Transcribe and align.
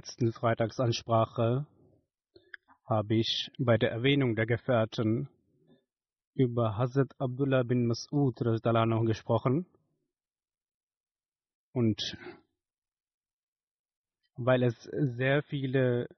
letzten 0.00 0.32
Freitagsansprache 0.32 1.66
habe 2.86 3.14
ich 3.16 3.50
bei 3.58 3.76
der 3.76 3.90
Erwähnung 3.90 4.34
der 4.34 4.46
Gefährten 4.46 5.28
über 6.34 6.78
Hazrat 6.78 7.12
Abdullah 7.18 7.64
bin 7.64 7.86
Mas'ud 7.86 9.04
gesprochen. 9.04 9.66
Und 11.74 12.16
weil 14.36 14.62
es 14.62 14.74
sehr 15.18 15.42
viele 15.42 16.08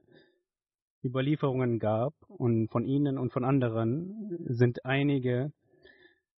Überlieferungen 1.03 1.81
gab 1.81 2.15
und 2.29 2.71
von 2.71 2.85
ihnen 2.85 3.19
und 3.19 3.33
von 3.33 3.45
anderen 3.45 4.39
sind 4.47 4.85
einige, 4.85 5.53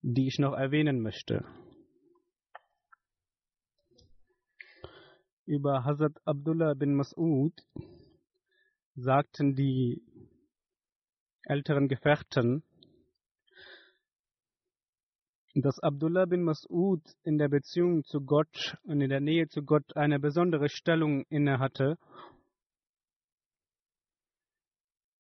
die 0.01 0.29
ich 0.29 0.39
noch 0.39 0.55
erwähnen 0.55 1.03
möchte. 1.03 1.45
Über 5.47 5.85
Hazrat 5.85 6.17
Abdullah 6.25 6.73
bin 6.73 6.99
Mas'ud 6.99 7.53
sagten 8.95 9.55
die 9.55 10.03
älteren 11.43 11.87
Gefährten, 11.87 12.63
dass 15.55 15.79
Abdullah 15.81 16.25
bin 16.25 16.45
Mas'ud 16.45 17.03
in 17.25 17.37
der 17.37 17.49
Beziehung 17.49 18.05
zu 18.05 18.23
Gott 18.23 18.79
und 18.85 19.03
in 19.03 19.11
der 19.11 19.21
Nähe 19.21 19.47
zu 19.49 19.63
Gott 19.63 19.95
eine 19.97 20.19
besondere 20.19 20.71
Stellung 20.71 21.27
innehatte. 21.29 21.99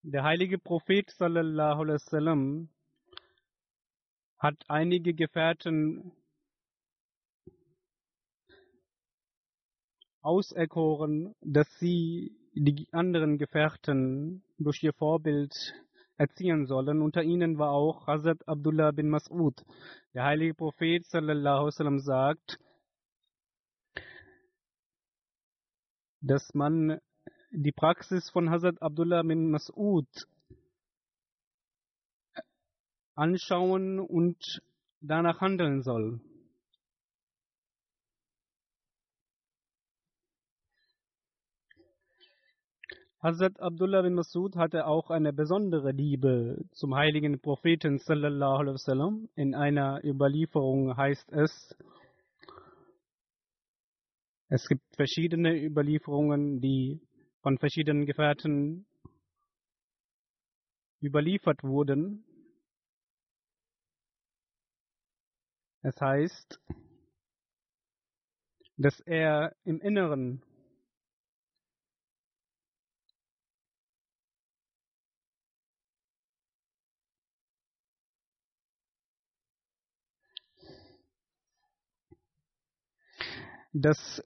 Der 0.04 0.22
heilige 0.22 0.58
Prophet 0.58 1.10
sallallahu 1.10 1.82
alaihi 1.82 1.94
wasallam 1.96 2.68
hat 4.38 4.56
einige 4.68 5.12
Gefährten 5.12 6.12
auserkoren, 10.24 11.34
dass 11.42 11.68
sie 11.78 12.36
die 12.54 12.88
anderen 12.92 13.36
Gefährten 13.36 14.42
durch 14.58 14.82
ihr 14.82 14.94
Vorbild 14.94 15.52
erziehen 16.16 16.66
sollen. 16.66 17.02
Unter 17.02 17.22
ihnen 17.22 17.58
war 17.58 17.70
auch 17.70 18.06
Hazrat 18.06 18.46
Abdullah 18.48 18.92
bin 18.92 19.10
Mas'ud. 19.10 19.62
Der 20.14 20.24
heilige 20.24 20.54
Prophet 20.54 21.04
sallallahu 21.06 21.66
wasallam 21.66 21.98
sagt, 21.98 22.58
dass 26.20 26.54
man 26.54 27.00
die 27.50 27.72
Praxis 27.72 28.30
von 28.30 28.50
Hazrat 28.50 28.80
Abdullah 28.80 29.22
bin 29.22 29.54
Mas'ud 29.54 30.06
anschauen 33.14 34.00
und 34.00 34.62
danach 35.00 35.40
handeln 35.40 35.82
soll. 35.82 36.20
Hazrat 43.24 43.58
Abdullah 43.58 44.02
bin 44.02 44.12
Masud 44.12 44.54
hatte 44.54 44.86
auch 44.86 45.08
eine 45.08 45.32
besondere 45.32 45.92
Liebe 45.92 46.62
zum 46.72 46.94
heiligen 46.94 47.40
Propheten 47.40 47.96
sallallahu 47.96 48.58
alaihi 48.58 48.74
wasallam. 48.74 49.30
In 49.34 49.54
einer 49.54 50.04
Überlieferung 50.04 50.94
heißt 50.94 51.32
es, 51.32 51.74
es 54.50 54.68
gibt 54.68 54.84
verschiedene 54.94 55.58
Überlieferungen, 55.58 56.60
die 56.60 57.00
von 57.40 57.56
verschiedenen 57.56 58.04
Gefährten 58.04 58.84
überliefert 61.02 61.64
wurden. 61.64 62.26
Es 65.80 65.98
heißt, 65.98 66.60
dass 68.76 69.00
er 69.00 69.56
im 69.64 69.80
Inneren 69.80 70.42
dass 83.74 84.22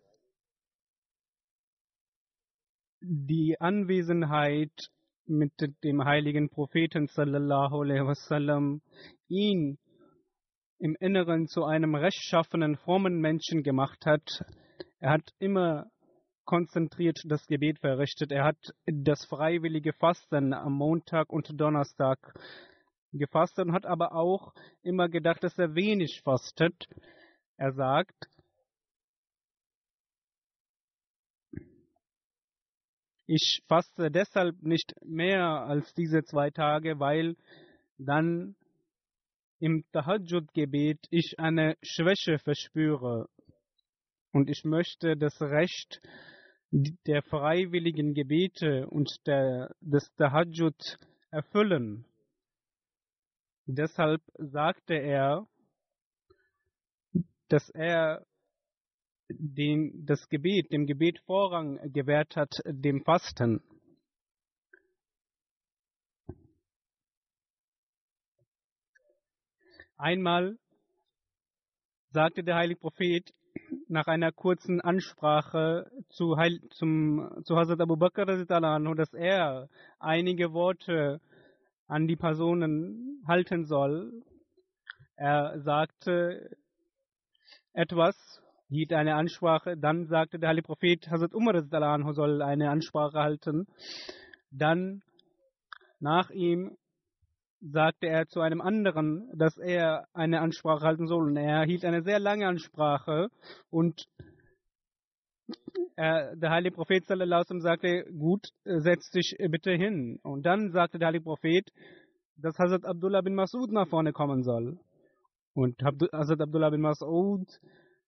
die 3.00 3.56
Anwesenheit 3.59 4.91
mit 5.26 5.53
dem 5.82 6.04
heiligen 6.04 6.50
Propheten 6.50 7.06
sallallahu 7.06 7.82
alaihi 7.82 8.06
wasallam 8.06 8.82
ihn 9.28 9.78
im 10.78 10.97
Inneren 11.00 11.48
zu 11.48 11.64
einem 11.64 11.94
rechtschaffenen, 11.94 12.76
frommen 12.76 13.20
Menschen 13.20 13.62
gemacht 13.62 14.06
hat. 14.06 14.44
Er 15.00 15.12
hat 15.12 15.32
immer 15.38 15.87
konzentriert 16.44 17.19
das 17.26 17.47
Gebet 17.47 17.78
verrichtet. 17.78 18.32
Er 18.32 18.44
hat 18.44 18.72
das 18.87 19.25
freiwillige 19.26 19.92
Fasten 19.92 20.53
am 20.53 20.75
Montag 20.75 21.31
und 21.31 21.48
Donnerstag 21.60 22.19
gefastet 23.12 23.66
und 23.66 23.72
hat 23.72 23.87
aber 23.87 24.14
auch 24.14 24.54
immer 24.82 25.08
gedacht, 25.08 25.42
dass 25.42 25.58
er 25.58 25.75
wenig 25.75 26.22
fastet. 26.22 26.88
Er 27.58 27.73
sagt, 27.73 28.28
Ich 33.30 33.62
faste 33.69 34.10
deshalb 34.10 34.62
nicht 34.62 34.94
mehr 35.04 35.44
als 35.44 35.92
diese 35.92 36.25
zwei 36.25 36.48
Tage, 36.48 36.98
weil 36.98 37.36
dann 37.98 38.56
im 39.58 39.84
Tahajjud-Gebet 39.92 41.06
ich 41.10 41.38
eine 41.38 41.76
Schwäche 41.82 42.38
verspüre. 42.38 43.28
Und 44.32 44.48
ich 44.48 44.64
möchte 44.64 45.14
das 45.19 45.38
Recht 45.42 46.00
der 46.70 47.22
freiwilligen 47.22 48.14
Gebete 48.14 48.86
und 48.88 49.26
der, 49.26 49.75
des 49.82 50.10
Tahajjud 50.14 50.98
erfüllen. 51.30 52.06
Deshalb 53.66 54.22
sagte 54.38 54.94
er, 54.94 55.46
dass 57.48 57.69
er 57.75 58.25
den, 59.28 60.04
das 60.06 60.28
Gebet, 60.28 60.72
dem 60.72 60.86
Gebet 60.86 61.20
Vorrang 61.20 61.78
gewährt 61.92 62.36
hat, 62.36 62.54
dem 62.64 63.02
Fasten. 63.04 63.62
Einmal 69.96 70.56
sagte 72.10 72.44
der 72.44 72.56
heilige 72.56 72.80
Prophet, 72.80 73.34
nach 73.88 74.06
einer 74.06 74.32
kurzen 74.32 74.80
Ansprache 74.80 75.90
zu, 76.10 76.36
Heil, 76.36 76.60
zum, 76.70 77.42
zu 77.44 77.56
Hazrat 77.56 77.80
Abu 77.80 77.96
Bakr, 77.96 78.25
dass 78.25 79.12
er 79.12 79.69
einige 79.98 80.52
Worte 80.52 81.20
an 81.86 82.06
die 82.06 82.16
Personen 82.16 83.25
halten 83.26 83.64
soll. 83.64 84.22
Er 85.16 85.60
sagte 85.60 86.56
etwas, 87.72 88.16
hielt 88.69 88.93
eine 88.93 89.15
Ansprache, 89.15 89.76
dann 89.76 90.06
sagte 90.06 90.38
der 90.38 90.50
Heilige 90.50 90.67
Prophet 90.67 91.11
Hazrat 91.11 91.35
Umar 91.35 91.62
soll 92.12 92.43
eine 92.43 92.70
Ansprache 92.70 93.19
halten. 93.19 93.67
Dann 94.50 95.03
nach 96.00 96.31
ihm 96.31 96.76
sagte 97.61 98.06
er 98.06 98.26
zu 98.29 98.41
einem 98.41 98.61
anderen, 98.61 99.31
dass 99.35 99.56
er 99.56 100.06
eine 100.12 100.41
Ansprache 100.41 100.85
halten 100.85 101.06
soll. 101.06 101.29
Und 101.29 101.37
er 101.37 101.65
hielt 101.65 101.85
eine 101.85 102.03
sehr 102.03 102.19
lange 102.20 102.47
Ansprache 102.47 103.29
und 103.70 104.06
er, 105.97 106.37
der 106.37 106.50
heilige 106.50 106.76
Prophet 106.76 107.05
sagte, 107.06 108.05
gut, 108.17 108.49
setz 108.64 109.11
dich 109.11 109.37
bitte 109.50 109.73
hin. 109.73 110.21
Und 110.23 110.44
dann 110.47 110.71
sagte 110.71 110.99
der 110.99 111.09
heilige 111.09 111.25
Prophet, 111.25 111.73
dass 112.37 112.59
Hazrat 112.59 112.85
Abdullah 112.85 113.23
bin 113.23 113.35
Masud 113.35 113.73
nach 113.73 113.88
vorne 113.88 114.12
kommen 114.12 114.43
soll. 114.44 114.79
Und 115.55 115.82
Hazrat 115.82 116.41
Abdullah 116.41 116.71
bin 116.71 116.82
Masud 116.82 117.49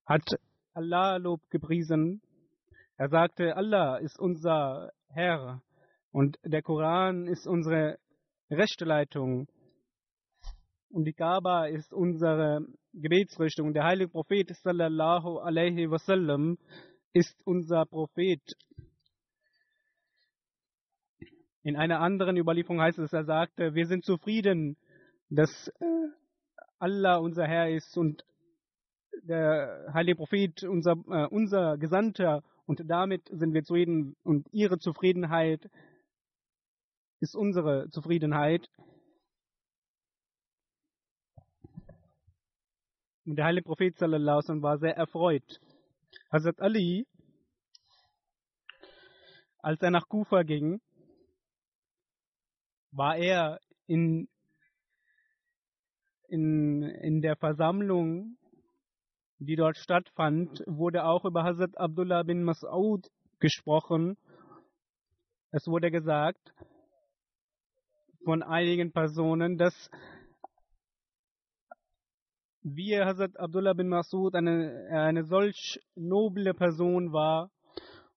hat 0.07 0.23
Allah 0.73 1.17
Lob 1.17 1.41
gepriesen. 1.51 2.23
Er 2.97 3.09
sagte, 3.09 3.57
Allah 3.57 3.97
ist 3.99 4.19
unser 4.19 4.93
Herr 5.09 5.63
und 6.13 6.39
der 6.45 6.63
Koran 6.63 7.27
ist 7.27 7.47
unsere 7.47 7.99
rechte 8.51 8.85
Leitung. 8.85 9.49
Und 10.91 11.05
die 11.05 11.13
Kaaba 11.13 11.67
ist 11.67 11.93
unsere 11.93 12.67
Gebetsrichtung. 12.93 13.73
Der 13.73 13.85
heilige 13.85 14.11
Prophet 14.11 14.49
sallallahu 14.57 15.39
alaihi 15.39 15.91
wasallam 15.91 16.59
ist 17.13 17.41
unser 17.45 17.87
Prophet. 17.87 18.43
In 21.63 21.77
einer 21.77 22.01
anderen 22.01 22.37
Überlieferung 22.37 22.81
heißt 22.81 22.99
es, 22.99 23.13
er 23.13 23.25
sagte, 23.25 23.75
wir 23.75 23.87
sind 23.87 24.05
zufrieden, 24.05 24.77
dass 25.29 25.69
äh, 25.81 25.85
Allah 26.79 27.17
unser 27.19 27.47
Herr 27.47 27.71
ist 27.71 27.97
und 27.97 28.25
der 29.23 29.91
heilige 29.93 30.17
Prophet 30.17 30.63
unser, 30.65 30.93
äh, 31.09 31.27
unser 31.27 31.79
Gesandter 31.79 32.43
und 32.67 32.83
damit 32.89 33.29
sind 33.29 33.53
wir 33.53 33.65
zufrieden 33.65 34.17
und 34.23 34.47
ihre 34.53 34.79
Zufriedenheit 34.79 35.69
ist 37.21 37.35
unsere 37.35 37.89
Zufriedenheit. 37.91 38.69
Und 43.27 43.37
der 43.37 43.45
heilige 43.45 43.67
Prophet 43.67 43.97
sallallahu 43.99 44.41
alaihi 44.47 44.63
war 44.63 44.79
sehr 44.79 44.97
erfreut. 44.97 45.61
Hazrat 46.33 46.61
Ali, 46.61 47.07
als 49.59 49.81
er 49.83 49.91
nach 49.91 50.09
Kufa 50.09 50.43
ging, 50.43 50.81
war 52.93 53.17
er 53.17 53.61
in, 53.87 54.29
in, 56.29 56.83
in 56.83 57.21
der 57.21 57.37
Versammlung, 57.37 58.37
die 59.41 59.57
dort 59.57 59.79
stattfand, 59.79 60.63
wurde 60.67 61.05
auch 61.05 61.25
über 61.25 61.45
Hazrat 61.45 61.77
Abdullah 61.79 62.23
bin 62.23 62.45
Mas'ud 62.45 63.09
gesprochen. 63.39 64.19
Es 65.51 65.67
wurde 65.67 65.91
gesagt, 65.91 66.53
von 68.23 68.43
einigen 68.43 68.93
Personen, 68.93 69.57
dass 69.57 69.91
wie 72.63 72.99
Hazrat 72.99 73.39
Abdullah 73.39 73.73
bin 73.73 73.89
Masud 73.89 74.35
eine, 74.35 74.89
eine 74.91 75.25
solch 75.25 75.81
noble 75.95 76.53
Person 76.53 77.11
war. 77.11 77.51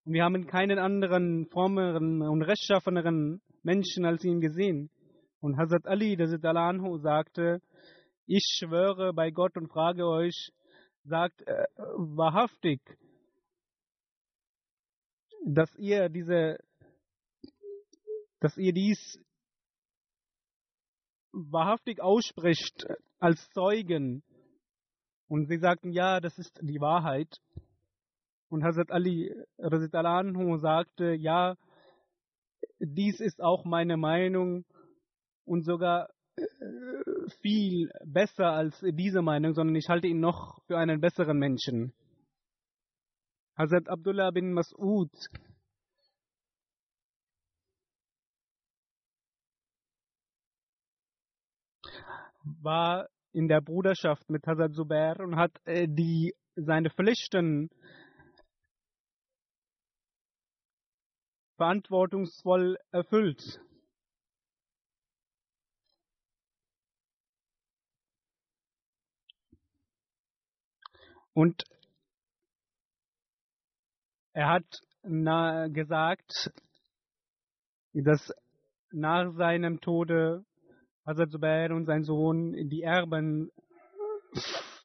Und 0.04 0.14
wir 0.14 0.25
haben 0.25 0.46
keinen 0.48 0.80
anderen 0.80 1.48
frommeren 1.50 2.22
und 2.22 2.42
rechtschaffeneren 2.42 3.42
Menschen 3.64 4.04
als 4.04 4.25
ihn 4.25 4.42
gesehen. 4.42 4.90
Und 5.40 5.58
Hazrat 5.58 5.88
Ali, 5.88 6.18
der 6.18 6.56
Anhu, 6.58 6.98
sagte, 6.98 7.62
ich 8.25 8.44
schwöre 8.60 9.14
bei 9.14 9.31
Gott 9.31 9.56
und 9.56 9.70
frage 9.70 10.06
euch, 10.06 10.52
sagt 11.03 11.41
äh, 11.47 11.65
wahrhaftig, 11.77 12.81
dass 15.45 15.73
ihr 15.75 16.09
diese, 16.09 16.57
dass 18.39 18.57
ihr 18.57 18.73
dies 18.73 19.19
wahrhaftig 21.31 22.01
ausspricht 22.01 22.88
als 23.19 23.50
Zeugen. 23.51 24.23
Und 25.27 25.47
sie 25.47 25.57
sagten, 25.57 25.91
ja, 25.91 26.19
das 26.19 26.38
ist 26.38 26.59
die 26.61 26.79
Wahrheit. 26.79 27.38
Und 28.50 28.63
Hazrat 28.63 28.91
Ali 28.91 29.33
anhu 29.57 30.57
sagte, 30.57 31.13
ja, 31.13 31.55
dies 32.79 33.19
ist 33.19 33.41
auch 33.41 33.65
meine 33.65 33.97
Meinung 33.97 34.65
und 35.45 35.63
sogar 35.63 36.09
äh, 36.35 36.44
viel 37.42 37.90
besser 38.06 38.52
als 38.52 38.80
diese 38.81 39.22
Meinung, 39.22 39.54
sondern 39.54 39.75
ich 39.75 39.88
halte 39.90 40.08
ihn 40.08 40.20
noch 40.20 40.62
für 40.68 40.78
einen 40.78 41.02
besseren 41.02 41.38
Menschen. 41.38 41.94
Hazrat 43.58 43.88
Abdullah 43.88 44.31
bin 44.31 44.54
Mas'ud 44.54 45.12
war 52.44 53.08
in 53.31 53.48
der 53.48 53.62
Bruderschaft 53.62 54.30
mit 54.30 54.46
Hazrat 54.46 54.74
Zubair 54.74 55.20
und 55.20 55.36
hat 55.36 55.52
äh, 55.66 55.88
die, 55.88 56.34
seine 56.56 56.90
Pflichten 56.90 57.70
verantwortungsvoll 61.58 62.78
erfüllt. 62.92 63.62
Und 71.33 71.63
er 74.33 74.50
hat 74.50 74.81
gesagt, 75.74 76.51
dass 77.94 78.33
nach 78.91 79.33
seinem 79.35 79.81
Tode 79.81 80.45
Hazrat 81.06 81.31
Zubair 81.31 81.71
und 81.71 81.85
sein 81.85 82.03
Sohn 82.03 82.53
die 82.69 82.81
Erben 82.81 83.51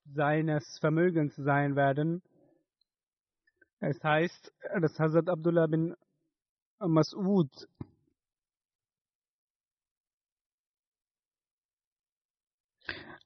seines 0.04 0.78
Vermögens 0.80 1.36
sein 1.36 1.76
werden. 1.76 2.22
Es 3.80 4.02
heißt, 4.02 4.52
dass 4.80 4.98
Hazrat 4.98 5.28
Abdullah 5.28 5.66
bin 5.66 5.94
Mas'ud 6.80 7.68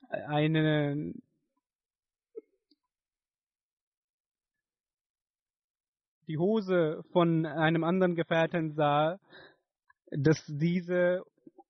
eine 0.08 1.14
die 6.28 6.38
Hose 6.38 7.02
von 7.12 7.46
einem 7.46 7.84
anderen 7.84 8.14
Gefährten 8.14 8.72
sah, 8.72 9.18
dass 10.10 10.44
diese 10.46 11.24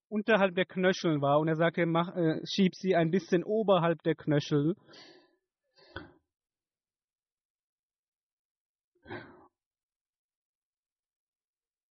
unterhalb 0.08 0.54
der 0.54 0.66
Knöchel 0.66 1.20
war 1.22 1.40
und 1.40 1.48
er 1.48 1.56
sagte, 1.56 1.86
mach, 1.86 2.14
äh, 2.14 2.40
schieb 2.44 2.74
sie 2.74 2.94
ein 2.94 3.10
bisschen 3.10 3.44
oberhalb 3.44 4.02
der 4.02 4.14
Knöchel. 4.14 4.76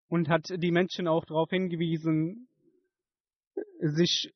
Und 0.08 0.30
hat 0.30 0.50
die 0.50 0.72
Menschen 0.72 1.08
auch 1.08 1.26
darauf 1.26 1.50
hingewiesen, 1.50 2.48
sich 3.80 4.32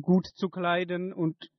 gut 0.00 0.26
zu 0.36 0.48
kleiden 0.48 1.12
und 1.12 1.50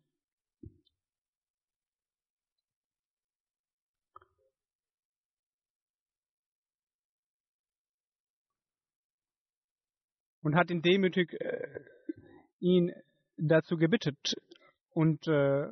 und 10.46 10.56
hat 10.56 10.70
ihn 10.70 10.84
demütig 10.84 11.34
äh, 11.42 11.80
ihn 12.60 12.94
dazu 13.36 13.78
gebittet. 13.78 14.36
Und 14.92 15.28
äh, 15.28 15.68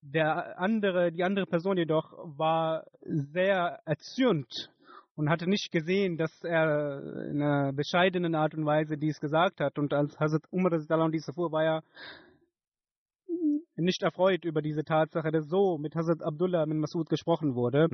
der 0.00 0.58
andere, 0.58 1.12
die 1.12 1.22
andere 1.22 1.46
Person 1.46 1.76
jedoch 1.76 2.10
war 2.38 2.86
sehr 3.02 3.80
erzürnt 3.84 4.70
und 5.14 5.28
hatte 5.28 5.48
nicht 5.48 5.70
gesehen, 5.70 6.16
dass 6.16 6.42
er 6.42 7.28
in 7.30 7.42
einer 7.42 7.72
bescheidenen 7.74 8.34
Art 8.34 8.54
und 8.54 8.64
Weise 8.64 8.96
dies 8.96 9.20
gesagt 9.20 9.60
hat. 9.60 9.78
Und 9.78 9.92
als 9.92 10.18
Hazrat 10.18 10.42
Umar 10.50 10.70
dies 11.10 11.28
erfuhr, 11.28 11.52
war 11.52 11.64
er 11.64 11.82
nicht 13.76 14.02
erfreut 14.02 14.44
über 14.44 14.62
diese 14.62 14.84
Tatsache, 14.84 15.30
dass 15.32 15.48
so 15.48 15.76
mit 15.76 15.94
Hazrat 15.94 16.22
Abdullah 16.22 16.64
bin 16.64 16.78
Masud 16.78 17.10
gesprochen 17.10 17.54
wurde. 17.54 17.88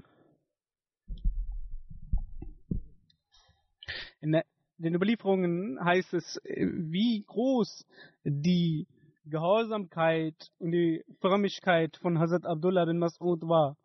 In 4.21 4.41
den 4.79 4.95
Überlieferungen 4.95 5.83
heißt 5.83 6.15
es, 6.15 6.41
wie 6.45 7.25
groß 7.27 7.87
die 8.25 8.87
Gehorsamkeit 9.27 10.51
und 10.59 10.73
die 10.73 11.05
Frömmigkeit 11.21 11.97
von 11.99 12.19
Hazrat 12.19 12.47
Abdullah 12.47 12.85
bin 12.85 12.99
Mas'ud 12.99 13.47
war. 13.49 13.77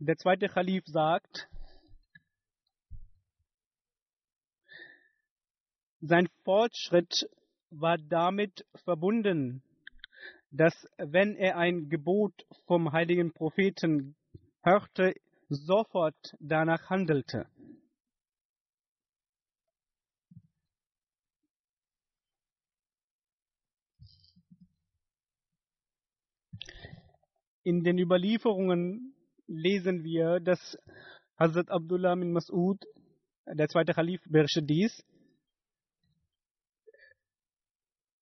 Der 0.00 0.16
zweite 0.16 0.48
Khalif 0.48 0.84
sagt, 0.86 1.48
sein 6.00 6.28
Fortschritt 6.44 7.28
war 7.70 7.98
damit 7.98 8.64
verbunden, 8.84 9.62
dass 10.50 10.88
wenn 10.96 11.34
er 11.34 11.56
ein 11.58 11.88
Gebot 11.88 12.46
vom 12.66 12.92
heiligen 12.92 13.32
Propheten 13.32 14.16
hörte, 14.62 15.14
sofort 15.48 16.36
danach 16.40 16.90
handelte. 16.90 17.46
In 27.64 27.84
den 27.84 27.98
Überlieferungen 27.98 29.14
lesen 29.46 30.02
wir, 30.02 30.40
dass 30.40 30.78
Hazrat 31.38 31.70
Abdullah 31.70 32.14
bin 32.14 32.32
Mas'ud, 32.32 32.82
der 33.46 33.68
zweite 33.68 33.92
Khalif, 33.92 34.22
berichtet 34.26 34.68
dies, 34.70 35.04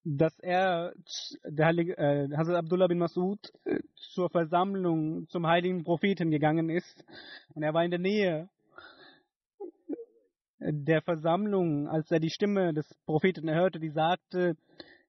dass 0.08 0.38
er, 0.38 0.94
der 1.42 1.66
Heilige, 1.66 1.98
äh, 1.98 2.28
Hazrat 2.36 2.54
Abdullah 2.54 2.86
bin 2.86 3.02
Mas'ud, 3.02 3.52
äh, 3.64 3.80
zur 3.96 4.30
Versammlung 4.30 5.26
zum 5.28 5.48
heiligen 5.48 5.82
Propheten 5.82 6.30
gegangen 6.30 6.70
ist. 6.70 7.04
Und 7.54 7.64
er 7.64 7.74
war 7.74 7.84
in 7.84 7.90
der 7.90 7.98
Nähe 7.98 8.48
der 10.60 11.02
Versammlung, 11.02 11.88
als 11.88 12.08
er 12.12 12.20
die 12.20 12.30
Stimme 12.30 12.72
des 12.72 12.86
Propheten 13.04 13.50
hörte, 13.50 13.80
die 13.80 13.90
sagte, 13.90 14.56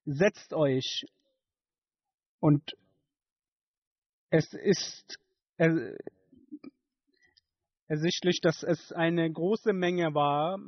setzt 0.05 0.51
euch. 0.53 1.05
Und 2.39 2.75
es 4.31 4.51
ist 4.51 5.19
ersichtlich, 7.87 8.39
dass 8.41 8.63
es 8.63 8.91
eine 8.91 9.31
große 9.31 9.73
Menge 9.73 10.15
war 10.15 10.59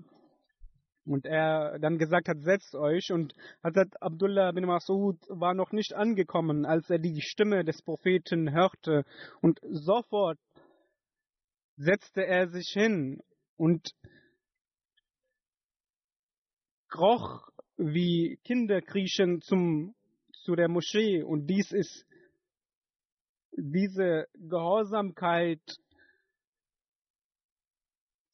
und 1.09 1.25
er 1.25 1.79
dann 1.79 1.97
gesagt 1.97 2.29
hat, 2.29 2.41
setzt 2.41 2.75
euch. 2.75 3.11
Und 3.11 3.33
Hazrat 3.63 4.01
Abdullah 4.01 4.51
bin 4.51 4.65
Masud 4.65 5.17
war 5.27 5.53
noch 5.53 5.71
nicht 5.71 5.93
angekommen, 5.93 6.65
als 6.65 6.89
er 6.89 6.99
die 6.99 7.21
Stimme 7.21 7.63
des 7.63 7.81
Propheten 7.81 8.51
hörte. 8.51 9.03
Und 9.41 9.59
sofort 9.63 10.37
setzte 11.77 12.25
er 12.25 12.49
sich 12.49 12.69
hin 12.73 13.21
und 13.57 13.91
kroch 16.89 17.49
wie 17.77 18.39
Kinder 18.43 18.81
kriechen 18.81 19.41
zum, 19.41 19.95
zu 20.43 20.55
der 20.55 20.69
Moschee. 20.69 21.23
Und 21.23 21.47
dies 21.47 21.71
ist 21.71 22.05
diese 23.51 24.27
Gehorsamkeit 24.35 25.61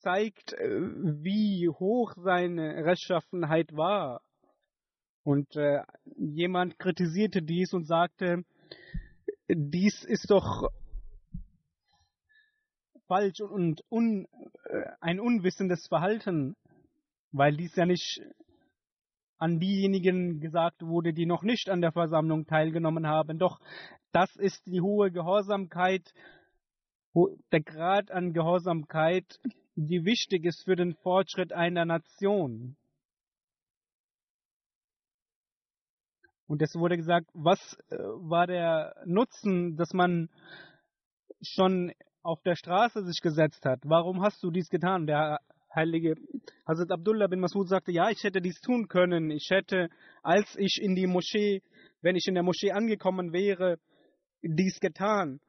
zeigt, 0.06 0.54
äh, 0.54 0.82
wie 1.24 1.68
hoch 1.68 2.14
seine 2.16 2.86
Rechtschaffenheit 2.86 3.76
war. 3.76 4.22
Und 5.24 5.56
äh, 5.56 5.82
jemand 6.16 6.78
kritisierte 6.78 7.42
dies 7.42 7.74
und 7.74 7.88
sagte, 7.88 8.44
dies 9.48 10.04
ist 10.04 10.30
doch 10.30 10.70
falsch 13.08 13.42
und 13.42 13.82
un, 13.90 14.28
äh, 14.66 14.86
ein 15.02 15.20
unwissendes 15.20 15.88
Verhalten, 15.88 16.56
weil 17.32 17.58
dies 17.58 17.76
ja 17.76 17.88
nicht 17.88 18.22
an 19.40 19.60
diejenigen 19.60 20.40
gesagt 20.40 20.84
wurde, 20.84 21.14
die 21.14 21.26
noch 21.26 21.42
nicht 21.42 21.68
an 21.68 21.82
der 21.82 21.94
Versammlung 21.94 22.46
teilgenommen 22.46 23.08
haben. 23.08 23.40
Doch 23.40 23.60
das 24.12 24.36
ist 24.36 24.68
die 24.68 24.82
hohe 24.82 25.12
Gehorsamkeit, 25.12 26.14
der 27.52 27.62
Grad 27.62 28.12
an 28.12 28.34
Gehorsamkeit, 28.34 29.40
die 29.76 30.06
wichtig 30.06 30.46
ist 30.46 30.64
für 30.64 30.76
den 30.76 30.96
Fortschritt 30.96 31.52
einer 31.52 31.86
Nation. 31.86 32.78
Und 36.48 36.62
es 36.62 36.76
wurde 36.76 36.96
gesagt, 36.96 37.30
was 37.34 37.60
äh, 37.90 37.96
war 37.98 38.48
der 38.48 38.96
Nutzen, 39.06 39.76
dass 39.78 39.94
man 39.94 40.30
schon 41.42 41.92
auf 42.22 42.42
der 42.44 42.56
Straße 42.56 43.04
sich 43.04 43.20
gesetzt 43.22 43.66
hat? 43.66 43.80
Warum 43.84 44.22
hast 44.22 44.42
du 44.44 44.52
dies 44.52 44.70
getan? 44.70 45.08
Der 45.08 45.40
heilige 45.74 46.16
Hazrat 46.66 46.92
Abdullah 46.92 47.28
bin 47.28 47.40
Masud 47.40 47.68
sagte, 47.68 47.92
ja, 47.92 48.10
ich 48.10 48.24
hätte 48.24 48.42
dies 48.42 48.62
tun 48.62 48.88
können. 48.88 49.32
Ich 49.32 49.48
hätte, 49.50 49.90
als 50.22 50.56
ich 50.58 50.80
in 50.82 50.96
die 50.96 51.08
Moschee, 51.08 51.62
wenn 52.02 52.16
ich 52.16 52.28
in 52.28 52.36
der 52.36 52.44
Moschee 52.44 52.72
angekommen 52.72 53.34
wäre, 53.34 53.80
dies 54.42 54.80
getan. 54.80 55.42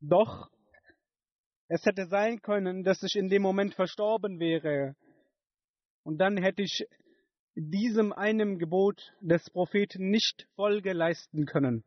Doch 0.00 0.50
es 1.68 1.84
hätte 1.84 2.06
sein 2.06 2.40
können, 2.40 2.82
dass 2.82 3.02
ich 3.02 3.14
in 3.14 3.28
dem 3.28 3.42
Moment 3.42 3.74
verstorben 3.74 4.40
wäre. 4.40 4.96
Und 6.02 6.18
dann 6.18 6.38
hätte 6.38 6.62
ich 6.62 6.86
diesem 7.54 8.12
einem 8.12 8.58
Gebot 8.58 9.12
des 9.20 9.50
Propheten 9.50 10.10
nicht 10.10 10.48
Folge 10.54 10.92
leisten 10.94 11.44
können. 11.44 11.84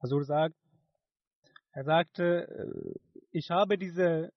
Also 0.00 0.20
sagt, 0.22 0.56
er 1.72 1.84
sagte, 1.84 2.48
äh, 2.48 2.98
ich 3.30 3.50
habe 3.50 3.78
diese, 3.78 4.32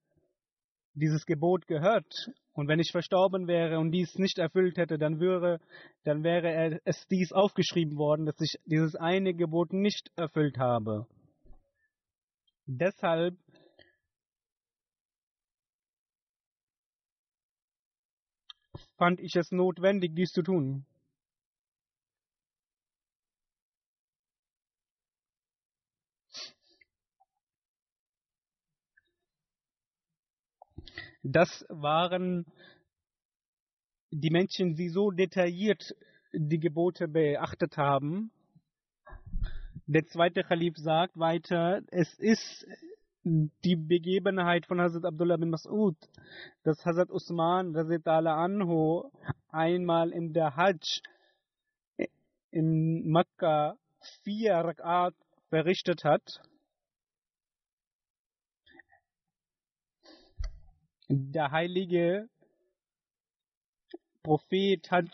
dieses 0.94 1.26
Gebot 1.26 1.68
gehört 1.68 2.32
und 2.54 2.68
wenn 2.68 2.80
ich 2.80 2.92
verstorben 2.92 3.48
wäre 3.48 3.80
und 3.80 3.92
dies 3.92 4.16
nicht 4.16 4.38
erfüllt 4.38 4.78
hätte, 4.78 4.98
dann 4.98 5.20
wäre, 5.20 5.60
dann 6.04 6.24
wäre 6.24 6.80
es 6.84 7.08
dies 7.08 7.32
aufgeschrieben 7.32 7.98
worden, 7.98 8.26
dass 8.26 8.40
ich 8.42 8.60
dieses 8.66 8.96
eine 8.96 9.34
Gebot 9.34 9.74
nicht 9.74 10.12
erfüllt 10.18 10.58
habe. 10.58 11.08
Deshalb 12.66 13.38
fand 18.98 19.20
ich 19.20 19.36
es 19.36 19.52
notwendig, 19.52 20.16
dies 20.16 20.32
zu 20.32 20.44
tun. 20.44 20.86
Das 31.24 31.66
waren 31.70 32.46
die 34.10 34.32
Menschen, 34.32 34.76
die 34.76 34.90
so 34.90 35.12
detailliert 35.12 35.96
die 36.34 36.60
Gebote 36.60 37.08
beachtet 37.08 37.78
haben. 37.78 38.32
Der 39.86 40.06
zweite 40.08 40.44
Khalif 40.44 40.78
sagt 40.78 41.18
weiter, 41.18 41.82
es 41.88 42.14
ist 42.18 42.66
die 43.24 43.76
Begebenheit 43.76 44.66
von 44.66 44.82
Hazrat 44.82 45.06
Abdullah 45.06 45.38
bin 45.38 45.54
Mas'ud, 45.54 45.96
dass 46.64 46.84
Hazrat 46.86 47.12
Usman 47.12 47.76
anhu 47.76 49.12
einmal 49.50 50.12
in 50.12 50.34
der 50.34 50.56
Hajj 50.56 51.02
in 52.50 53.04
Mekka 53.06 53.78
vier 54.24 54.56
Rakat 54.56 55.14
verrichtet 55.50 56.04
hat 56.04 56.42
Der 61.14 61.52
heilige 61.52 62.30
Prophet 64.24 64.90
hat 64.92 65.10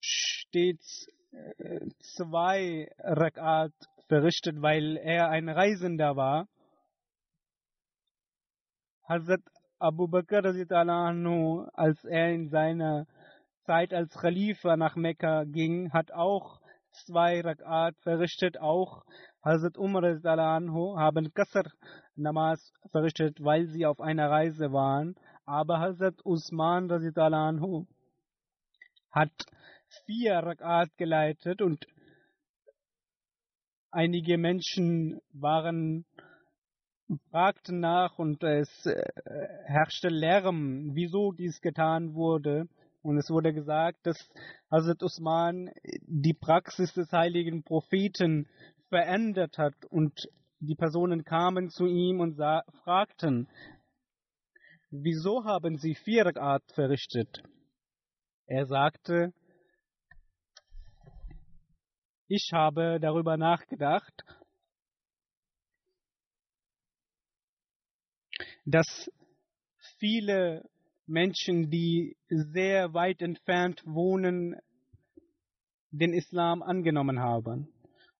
stets 0.00 1.06
äh, 1.30 1.78
zwei 2.00 2.90
Rakat 2.98 3.72
verrichtet, 4.08 4.60
weil 4.60 4.96
er 4.96 5.28
ein 5.28 5.48
Reisender 5.48 6.16
war. 6.16 6.48
Hazrat 9.04 9.42
Abu 9.78 10.08
Bakr, 10.08 10.44
als 10.44 12.04
er 12.04 12.32
in 12.32 12.48
seiner 12.48 13.06
Zeit 13.64 13.94
als 13.94 14.12
Khalifa 14.18 14.76
nach 14.76 14.96
Mekka 14.96 15.44
ging, 15.44 15.92
hat 15.92 16.10
auch 16.10 16.60
zwei 16.90 17.42
Rakat 17.42 17.96
verrichtet. 18.00 18.58
Auch 18.58 19.04
Hazrat 19.44 19.76
Umar 19.76 20.02
haben 20.02 21.34
Qasr 21.34 21.70
Namas 22.16 22.72
verrichtet, 22.90 23.44
weil 23.44 23.66
sie 23.66 23.84
auf 23.84 24.00
einer 24.00 24.30
Reise 24.30 24.72
waren. 24.72 25.16
Aber 25.44 25.80
Hazrat 25.80 26.24
Usman 26.24 26.90
anhu 26.90 27.86
hat 29.10 29.32
vier 30.06 30.36
Rakat 30.36 30.96
geleitet 30.96 31.60
und 31.60 31.86
einige 33.90 34.38
Menschen 34.38 35.20
waren 35.32 36.06
fragten 37.30 37.80
nach 37.80 38.18
und 38.18 38.42
es 38.42 38.86
äh, 38.86 39.04
herrschte 39.66 40.08
Lärm, 40.08 40.94
wieso 40.94 41.32
dies 41.32 41.60
getan 41.60 42.14
wurde. 42.14 42.66
Und 43.02 43.18
es 43.18 43.28
wurde 43.28 43.52
gesagt, 43.52 44.06
dass 44.06 44.16
Hazrat 44.70 45.02
Usman 45.02 45.70
die 46.06 46.32
Praxis 46.32 46.94
des 46.94 47.12
heiligen 47.12 47.62
Propheten 47.62 48.48
verändert 48.94 49.58
hat 49.58 49.74
und 49.86 50.28
die 50.60 50.76
Personen 50.76 51.24
kamen 51.24 51.68
zu 51.68 51.84
ihm 51.84 52.20
und 52.20 52.36
fragten, 52.84 53.48
wieso 54.92 55.42
haben 55.44 55.78
sie 55.78 55.96
vier 55.96 56.26
Rakat 56.26 56.62
verrichtet? 56.74 57.42
Er 58.46 58.66
sagte, 58.66 59.34
ich 62.28 62.50
habe 62.52 63.00
darüber 63.00 63.36
nachgedacht, 63.36 64.14
dass 68.64 69.10
viele 69.98 70.70
Menschen, 71.06 71.68
die 71.68 72.16
sehr 72.28 72.94
weit 72.94 73.22
entfernt 73.22 73.82
wohnen, 73.84 74.54
den 75.90 76.12
Islam 76.12 76.62
angenommen 76.62 77.18
haben. 77.18 77.73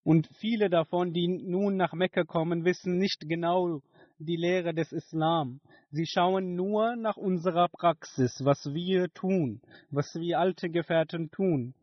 Und 0.05 0.29
viele 0.39 0.69
davon, 0.69 1.13
die 1.13 1.27
nun 1.27 1.77
nach 1.77 1.93
Mekka 1.93 2.25
kommen, 2.25 2.63
wissen 2.63 2.99
nicht 2.99 3.27
genau 3.27 3.81
die 4.19 4.35
Lehre 4.35 4.75
des 4.75 4.91
Islam. 4.91 5.61
Sie 5.89 6.05
schauen 6.05 6.53
nur 6.55 6.95
nach 6.95 7.17
unserer 7.17 7.69
Praxis, 7.69 8.39
was 8.43 8.71
wir 8.71 9.11
tun, 9.15 9.61
was 9.89 10.13
wir 10.13 10.37
alte 10.37 10.69
Gefährten 10.69 11.31
tun. 11.31 11.73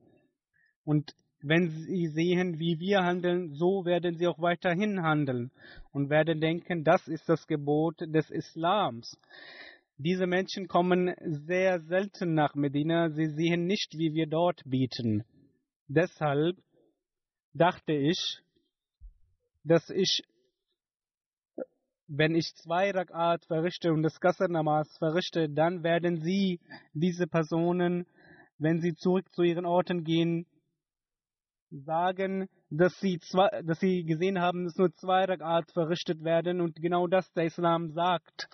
Und 0.84 1.16
wenn 1.40 1.68
sie 1.70 2.06
sehen, 2.14 2.60
wie 2.60 2.78
wir 2.78 3.02
handeln, 3.02 3.54
so 3.54 3.84
werden 3.84 4.16
sie 4.16 4.28
auch 4.28 4.38
weiterhin 4.38 5.02
handeln 5.02 5.50
und 5.90 6.08
werden 6.08 6.40
denken, 6.40 6.84
das 6.84 7.08
ist 7.08 7.28
das 7.28 7.48
Gebot 7.48 8.02
des 8.02 8.30
Islams. 8.30 9.18
Diese 9.98 10.28
Menschen 10.28 10.68
kommen 10.68 11.12
sehr 11.24 11.80
selten 11.80 12.34
nach 12.34 12.54
Medina, 12.54 13.10
sie 13.10 13.30
sehen 13.30 13.66
nicht, 13.66 13.98
wie 13.98 14.14
wir 14.14 14.28
dort 14.28 14.62
bieten. 14.64 15.24
Deshalb 15.88 16.56
dachte 17.54 17.92
ich, 17.92 18.40
dass 19.64 19.90
ich, 19.90 20.22
wenn 22.08 22.34
ich 22.34 22.54
zwei 22.56 22.90
Rakat 22.90 23.44
verrichte 23.46 23.92
und 23.92 24.02
das 24.02 24.20
Qasr 24.20 24.48
Namas 24.48 24.88
verrichte, 24.98 25.48
dann 25.48 25.82
werden 25.82 26.20
sie, 26.20 26.60
diese 26.92 27.26
Personen, 27.26 28.06
wenn 28.58 28.80
sie 28.80 28.94
zurück 28.94 29.32
zu 29.32 29.42
ihren 29.42 29.66
Orten 29.66 30.04
gehen, 30.04 30.46
sagen, 31.70 32.48
dass 32.70 32.98
sie, 33.00 33.18
zwei, 33.18 33.62
dass 33.62 33.80
sie 33.80 34.04
gesehen 34.04 34.40
haben, 34.40 34.64
dass 34.64 34.76
nur 34.76 34.92
zwei 34.94 35.24
Rakat 35.24 35.70
verrichtet 35.72 36.22
werden 36.22 36.60
und 36.60 36.76
genau 36.76 37.06
das 37.06 37.32
der 37.32 37.44
Islam 37.44 37.92
sagt. 37.92 38.48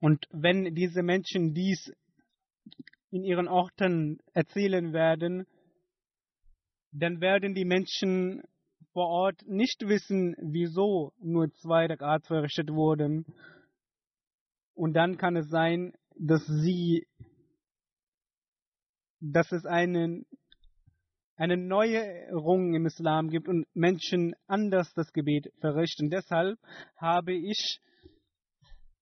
Und 0.00 0.26
wenn 0.32 0.74
diese 0.74 1.02
Menschen 1.02 1.54
dies 1.54 1.92
in 3.12 3.22
ihren 3.22 3.46
Orten 3.46 4.18
erzählen 4.32 4.92
werden, 4.92 5.46
dann 6.90 7.20
werden 7.20 7.54
die 7.54 7.64
Menschen 7.64 8.42
vor 8.92 9.06
Ort 9.06 9.42
nicht 9.46 9.86
wissen, 9.86 10.34
wieso 10.40 11.12
nur 11.20 11.52
zwei 11.54 11.86
Rakat 11.86 12.26
verrichtet 12.26 12.70
wurden. 12.70 13.24
Und 14.74 14.94
dann 14.94 15.16
kann 15.16 15.36
es 15.36 15.48
sein, 15.48 15.92
dass 16.16 16.44
sie 16.46 17.06
dass 19.22 19.52
es 19.52 19.64
einen, 19.64 20.26
eine 21.36 21.56
Neuerung 21.56 22.74
im 22.74 22.86
Islam 22.86 23.30
gibt 23.30 23.48
und 23.48 23.66
Menschen 23.72 24.34
anders 24.48 24.92
das 24.94 25.12
Gebet 25.12 25.52
verrichten. 25.60 26.10
Deshalb 26.10 26.58
habe 26.96 27.32
ich, 27.32 27.80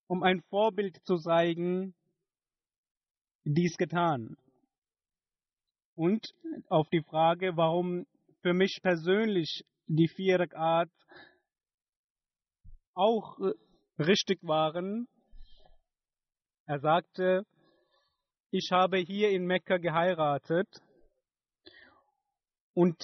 um 0.07 0.21
ein 0.21 0.41
Vorbild 0.49 0.97
zu 1.05 1.17
zeigen, 1.17 1.95
dies 3.43 3.77
getan. 3.77 4.37
Und 5.95 6.33
auf 6.69 6.87
die 6.89 7.03
Frage, 7.03 7.55
warum 7.55 8.05
für 8.41 8.53
mich 8.53 8.79
persönlich 8.81 9.65
die 9.87 10.07
vier 10.07 10.39
Rakat 10.39 10.89
auch 12.93 13.37
richtig 13.99 14.39
waren, 14.43 15.07
er 16.65 16.79
sagte, 16.79 17.45
ich 18.51 18.69
habe 18.71 18.97
hier 18.97 19.31
in 19.31 19.45
Mekka 19.45 19.77
geheiratet 19.77 20.67
und 22.73 22.97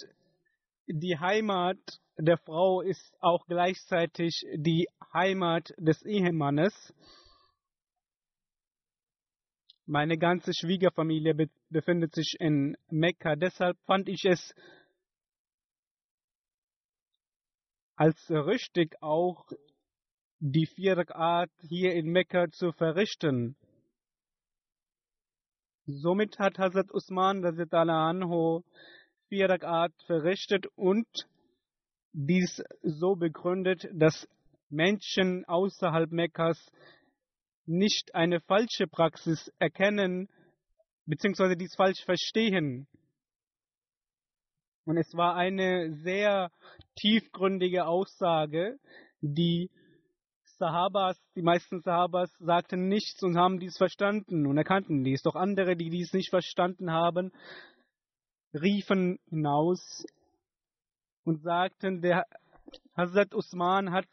die 0.87 1.17
Heimat 1.19 1.77
der 2.17 2.37
Frau 2.37 2.81
ist 2.81 3.15
auch 3.19 3.45
gleichzeitig 3.47 4.45
die 4.55 4.87
Heimat 5.13 5.73
des 5.77 6.03
Ehemannes. 6.03 6.93
Meine 9.89 10.17
ganze 10.17 10.51
Schwiegerfamilie 10.53 11.33
be 11.33 11.49
befindet 11.69 12.13
sich 12.13 12.35
in 12.41 12.75
Mekka. 12.89 13.37
Deshalb 13.37 13.77
fand 13.85 14.09
ich 14.09 14.25
es 14.25 14.53
als 17.95 18.17
richtig 18.29 19.01
auch 19.01 19.45
die 20.39 20.65
vier 20.65 20.97
Art 21.15 21.51
hier 21.61 21.93
in 21.93 22.07
Mekka 22.07 22.51
zu 22.51 22.73
verrichten. 22.73 23.55
Somit 25.85 26.37
hat 26.37 26.57
Hazrat 26.57 26.91
Usman 26.91 27.45
anho 27.45 28.65
vier 29.29 29.49
Rakat 29.49 29.93
verrichtet 30.05 30.67
und 30.75 31.07
dies 32.11 32.61
so 32.81 33.15
begründet, 33.15 33.87
dass 33.93 34.27
Menschen 34.67 35.45
außerhalb 35.45 36.11
Mekkas 36.11 36.59
nicht 37.67 38.15
eine 38.15 38.39
falsche 38.41 38.87
Praxis 38.87 39.51
erkennen 39.59 40.29
bzw. 41.05 41.55
dies 41.55 41.75
falsch 41.75 42.03
verstehen. 42.05 42.87
Und 44.85 44.97
es 44.97 45.13
war 45.13 45.35
eine 45.35 45.93
sehr 46.03 46.49
tiefgründige 46.95 47.85
Aussage, 47.85 48.79
die 49.21 49.69
Sahabas, 50.57 51.17
die 51.35 51.41
meisten 51.41 51.81
Sahabas 51.81 52.31
sagten 52.39 52.87
nichts 52.87 53.21
und 53.21 53.37
haben 53.37 53.59
dies 53.59 53.77
verstanden 53.77 54.47
und 54.47 54.57
erkannten 54.57 55.03
dies. 55.03 55.21
Doch 55.21 55.35
andere, 55.35 55.75
die 55.75 55.89
dies 55.89 56.13
nicht 56.13 56.29
verstanden 56.29 56.91
haben, 56.91 57.31
riefen 58.53 59.19
hinaus 59.29 60.05
und 61.25 61.41
sagten, 61.43 62.01
der 62.01 62.25
Hazrat 62.95 63.35
Usman 63.35 63.91
hat 63.91 64.07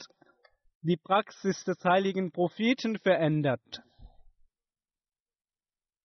die 0.85 0.99
Praxis 0.99 1.65
des 1.65 1.83
heiligen 1.83 2.31
Propheten 2.31 2.99
verändert. 2.99 3.83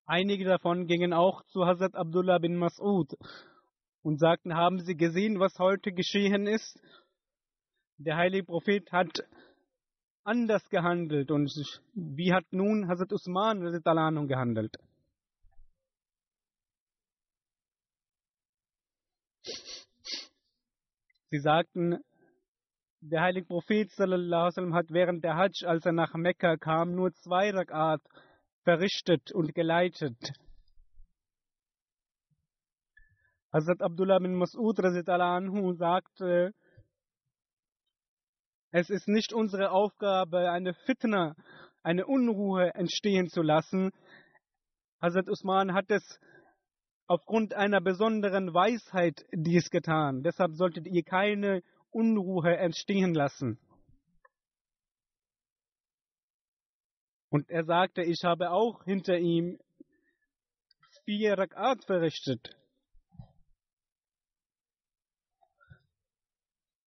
Einige 0.06 0.46
davon 0.46 0.88
gingen 0.88 1.12
auch 1.12 1.44
zu 1.48 1.65
Hazrat 1.65 1.96
Abdullah 1.96 2.39
bin 2.39 2.58
Mas'ud 2.58 3.13
und 4.02 4.20
sagten, 4.20 4.56
haben 4.56 4.80
Sie 4.80 4.96
gesehen, 4.96 5.39
was 5.39 5.60
heute 5.60 5.92
geschehen 5.92 6.48
ist? 6.48 6.80
Der 7.98 8.15
heilige 8.15 8.46
Prophet 8.46 8.89
hat 8.94 9.22
anders 10.24 10.68
gehandelt 10.70 11.30
und 11.30 11.52
wie 11.94 12.34
hat 12.34 12.46
nun 12.52 12.88
Hazrat 12.88 13.12
Usman 13.12 13.60
gehandelt? 14.28 14.78
Sie 21.32 21.39
sagten, 21.39 22.00
der 23.02 23.22
heilige 23.22 23.48
Prophet 23.48 23.90
sallam, 23.92 24.74
hat 24.74 24.92
während 24.92 25.24
der 25.24 25.36
Hajj, 25.36 25.66
als 25.66 25.86
er 25.86 25.94
nach 25.94 26.14
Mekka 26.14 26.58
kam, 26.58 26.96
nur 26.96 27.14
zwei 27.14 27.50
Rakat 27.52 28.02
verrichtet 28.64 29.32
und 29.32 29.56
geleitet. 29.56 30.18
Hazrat 33.52 33.82
Abdullah 33.82 34.20
bin 34.20 34.36
Mas'ud 34.36 34.80
anhu 35.10 35.74
sagte, 35.74 36.54
es 38.72 38.90
ist 38.90 39.08
nicht 39.08 39.34
unsere 39.34 39.72
Aufgabe, 39.72 40.52
eine 40.52 40.76
Fitna, 40.86 41.36
eine 41.82 42.06
Unruhe 42.06 42.72
entstehen 42.76 43.28
zu 43.28 43.42
lassen. 43.42 43.92
Hazrat 45.02 45.28
Usman 45.30 45.74
hat 45.74 45.90
es 45.90 46.20
aufgrund 47.08 47.56
einer 47.56 47.82
besonderen 47.82 48.54
Weisheit 48.54 49.26
dies 49.32 49.72
getan. 49.72 50.22
Deshalb 50.22 50.54
solltet 50.54 50.86
ihr 50.86 51.04
keine 51.04 51.64
Unruhe 51.91 52.58
entstehen 52.58 53.13
lassen. 53.13 53.60
Und 57.30 57.49
er 57.49 57.63
sagte, 57.63 58.02
ich 58.02 58.23
habe 58.23 58.52
auch 58.52 58.84
hinter 58.86 59.17
ihm 59.17 59.60
vier 61.06 61.38
Rakat 61.38 61.84
verrichtet. 61.86 62.56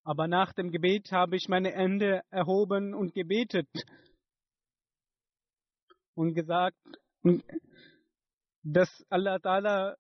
Aber 0.04 0.26
nach 0.26 0.52
dem 0.52 0.72
Gebet 0.72 1.12
habe 1.12 1.36
ich 1.36 1.48
meine 1.48 1.70
Hände 1.70 2.22
erhoben 2.30 2.92
und 2.92 3.14
gebetet 3.14 3.68
und 6.14 6.34
gesagt, 6.34 6.76
dass 8.64 8.88
Allah 9.08 9.36
Ta'ala 9.36 9.96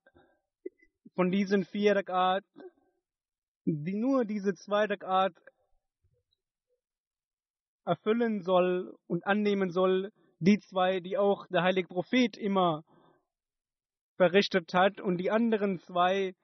von 1.14 1.30
diesen 1.30 1.64
vier 1.64 1.94
Rakat, 1.94 2.44
die 3.64 3.94
nur 3.94 4.24
diese 4.24 4.54
zwei 4.54 4.86
Rakat 4.86 5.32
erfüllen 7.84 8.42
soll 8.42 8.96
und 9.06 9.26
annehmen 9.26 9.70
soll, 9.70 10.12
die 10.38 10.58
zwei, 10.58 11.00
die 11.00 11.16
auch 11.18 11.46
der 11.48 11.62
heilige 11.62 11.88
Prophet 11.88 12.36
immer 12.36 12.84
verrichtet 14.16 14.72
hat 14.74 15.00
und 15.00 15.18
die 15.18 15.30
anderen 15.30 15.78
zwei, 15.80 16.34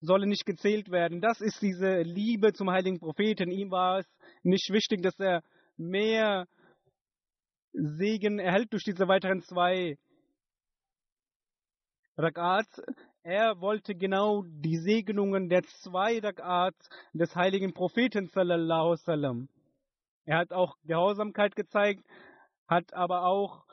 sollen 0.00 0.28
nicht 0.28 0.46
gezählt 0.46 0.90
werden. 0.90 1.20
Das 1.20 1.40
ist 1.40 1.60
diese 1.60 2.02
Liebe 2.02 2.52
zum 2.52 2.70
heiligen 2.70 3.00
Propheten. 3.00 3.50
Ihm 3.50 3.70
war 3.70 3.98
es 3.98 4.06
nicht 4.42 4.70
wichtig, 4.70 5.02
dass 5.02 5.18
er 5.18 5.42
mehr 5.76 6.46
Segen 7.72 8.38
erhält 8.38 8.72
durch 8.72 8.84
diese 8.84 9.08
weiteren 9.08 9.42
zwei 9.42 9.98
Rakats. 12.16 12.80
Er 13.30 13.60
wollte 13.60 13.94
genau 13.94 14.42
die 14.46 14.78
Segnungen 14.78 15.50
der 15.50 15.62
zwei 15.82 16.18
des 17.12 17.36
heiligen 17.36 17.74
Propheten 17.74 18.28
sallallahu 18.28 18.96
sallam. 18.96 19.50
Er 20.24 20.38
hat 20.38 20.50
auch 20.50 20.78
Gehorsamkeit 20.84 21.54
gezeigt, 21.54 22.02
hat 22.66 22.94
aber 22.94 23.26
auch 23.26 23.66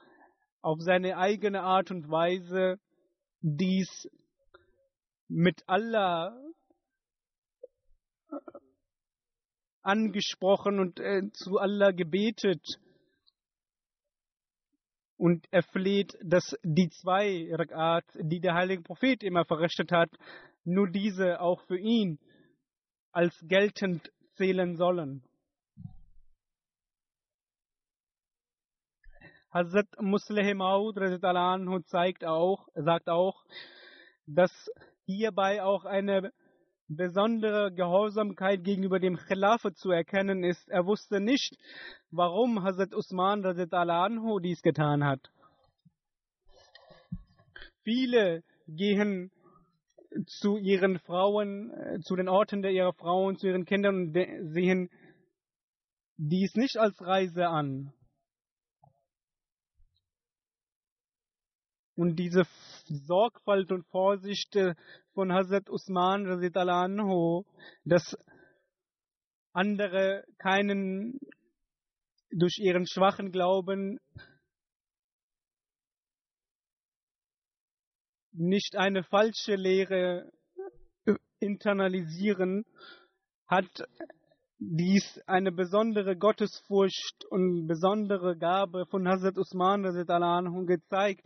auf 0.62 0.82
seine 0.82 1.16
eigene 1.16 1.62
Art 1.62 1.90
und 1.90 2.12
Weise 2.12 2.82
dies 3.40 4.10
mit 5.30 5.64
Allah 5.68 6.38
angesprochen 9.84 10.82
und 10.82 11.00
äh, 11.00 11.32
zu 11.32 11.60
Allah 11.60 11.92
gebetet. 11.92 12.82
Und 15.18 15.46
er 15.52 15.64
fleht, 15.64 16.18
dass 16.22 16.58
die 16.64 16.90
zwei 16.90 17.48
Rakat, 17.54 18.06
die 18.16 18.40
der 18.40 18.54
heilige 18.54 18.84
Prophet 18.84 19.24
immer 19.24 19.46
verrichtet 19.46 19.92
hat, 19.92 20.10
nur 20.66 20.90
diese 20.90 21.40
auch 21.40 21.62
für 21.62 21.78
ihn 21.78 22.20
als 23.12 23.34
geltend 23.48 24.12
zählen 24.36 24.76
sollen. 24.76 25.24
Hazrat 29.52 29.88
Musleh 30.02 30.54
Maud 30.54 30.98
zeigt 31.88 32.26
auch, 32.26 32.68
sagt 32.76 33.08
auch, 33.08 33.46
dass 34.26 34.52
hierbei 35.06 35.64
auch 35.64 35.86
eine 35.86 36.34
besondere 36.88 37.72
Gehorsamkeit 37.74 38.64
gegenüber 38.64 39.00
dem 39.00 39.18
Khilafat 39.18 39.78
zu 39.78 39.92
erkennen 39.92 40.44
ist. 40.44 40.68
Er 40.70 40.86
wusste 40.86 41.20
nicht, 41.20 41.58
warum 42.12 42.64
Hazrat 42.64 42.94
Usman 42.94 43.44
anhu 43.46 44.40
dies 44.40 44.62
getan 44.62 45.04
hat. 45.04 45.32
Viele 47.84 48.44
gehen 48.68 49.32
zu 50.28 50.58
ihren 50.58 51.00
Frauen, 51.00 51.72
äh, 51.72 52.00
zu 52.00 52.16
den 52.16 52.30
Orten 52.30 52.62
der 52.62 52.72
ihrer 52.72 52.94
Frauen, 52.94 53.38
zu 53.38 53.48
ihren 53.48 53.66
Kindern 53.66 53.96
und 53.96 54.54
sehen 54.54 54.90
dies 56.18 56.56
nicht 56.56 56.78
als 56.78 57.02
Reise 57.02 57.48
an. 57.48 57.94
Und 61.96 62.18
diese 62.18 62.44
Sorgfalt 62.88 63.72
und 63.72 63.86
Vorsicht 63.88 64.56
äh, 64.56 64.76
von 65.16 65.32
Hazrat 65.32 65.70
Usman 65.70 66.28
anhu, 66.28 67.44
dass 67.86 68.16
andere 69.54 70.26
keinen 70.38 71.20
durch 72.30 72.58
ihren 72.60 72.86
schwachen 72.86 73.32
Glauben 73.32 73.98
nicht 78.34 78.76
eine 78.76 79.04
falsche 79.04 79.56
Lehre 79.56 80.30
internalisieren, 81.40 82.66
hat 83.48 83.88
dies 84.58 85.22
eine 85.28 85.54
besondere 85.54 86.18
Gottesfurcht 86.18 87.24
und 87.30 87.68
besondere 87.68 88.38
Gabe 88.38 88.86
von 88.88 89.08
Hazrat 89.08 89.38
Usman 89.38 89.84
gezeigt, 90.66 91.26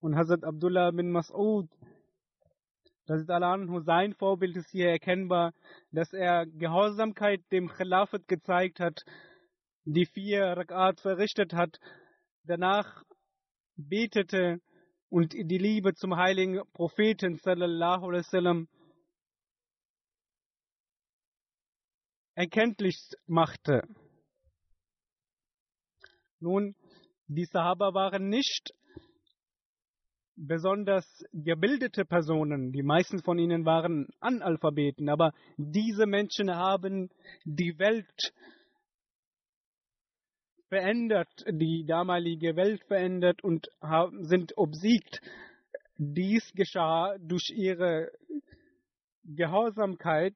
und 0.00 0.16
Hazrat 0.16 0.42
Abdullah 0.44 0.90
bin 0.90 1.12
Mas'ud, 1.12 1.68
Hazrat 3.08 3.30
Alanhu, 3.30 3.80
sein 3.80 4.14
Vorbild 4.14 4.56
ist 4.56 4.70
hier 4.70 4.88
erkennbar, 4.88 5.52
dass 5.90 6.12
er 6.12 6.46
Gehorsamkeit 6.46 7.40
dem 7.50 7.68
Khilafat 7.68 8.28
gezeigt 8.28 8.78
hat, 8.78 9.04
die 9.84 10.06
vier 10.06 10.44
Rakat 10.44 11.00
verrichtet 11.00 11.52
hat, 11.52 11.80
danach 12.44 13.02
betete 13.74 14.60
und 15.08 15.32
die 15.32 15.58
Liebe 15.58 15.94
zum 15.94 16.16
heiligen 16.16 16.60
Propheten 16.72 17.38
sallallahu 17.38 18.12
wasallam 18.12 18.68
erkenntlich 22.34 22.96
machte. 23.26 23.82
Nun, 26.38 26.76
die 27.26 27.46
Sahaba 27.46 27.94
waren 27.94 28.28
nicht 28.28 28.72
besonders 30.46 31.06
gebildete 31.32 32.04
Personen, 32.04 32.72
die 32.72 32.82
meisten 32.82 33.22
von 33.22 33.38
ihnen 33.38 33.64
waren 33.64 34.08
Analphabeten, 34.20 35.08
aber 35.08 35.32
diese 35.56 36.06
Menschen 36.06 36.50
haben 36.50 37.10
die 37.44 37.78
Welt 37.78 38.32
verändert, 40.68 41.44
die 41.48 41.84
damalige 41.86 42.56
Welt 42.56 42.82
verändert 42.84 43.44
und 43.44 43.68
sind 44.22 44.56
obsiegt. 44.56 45.20
Dies 45.98 46.52
geschah 46.54 47.16
durch 47.18 47.50
ihre 47.54 48.10
Gehorsamkeit 49.24 50.34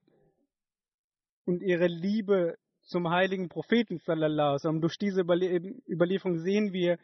und 1.46 1.62
ihre 1.62 1.86
Liebe 1.86 2.56
zum 2.82 3.10
heiligen 3.10 3.48
Propheten 3.48 3.98
sallallahu 3.98 4.58
alaihi 4.62 4.80
Durch 4.80 4.98
diese 4.98 5.22
Überlieferung 5.22 6.38
sehen 6.38 6.72
wir, 6.72 6.98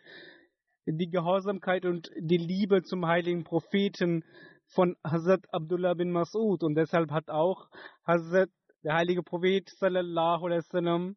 die 0.86 1.10
Gehorsamkeit 1.10 1.84
und 1.84 2.10
die 2.18 2.38
Liebe 2.38 2.82
zum 2.82 3.06
heiligen 3.06 3.44
Propheten 3.44 4.24
von 4.66 4.96
Hazrat 5.04 5.44
Abdullah 5.52 5.94
bin 5.94 6.10
Mas'ud 6.10 6.64
und 6.64 6.74
deshalb 6.74 7.10
hat 7.10 7.28
auch 7.28 7.68
Hazrat 8.06 8.50
der 8.82 8.94
heilige 8.94 9.22
Prophet 9.22 9.68
sallallahu 9.78 10.46
alaihi 10.46 10.58
wasallam 10.58 11.16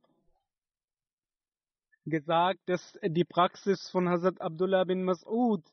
gesagt, 2.06 2.60
dass 2.68 2.98
die 3.04 3.24
Praxis 3.24 3.90
von 3.92 4.08
Hazrat 4.08 4.40
Abdullah 4.40 4.84
bin 4.84 5.04
Mas'ud 5.04 5.64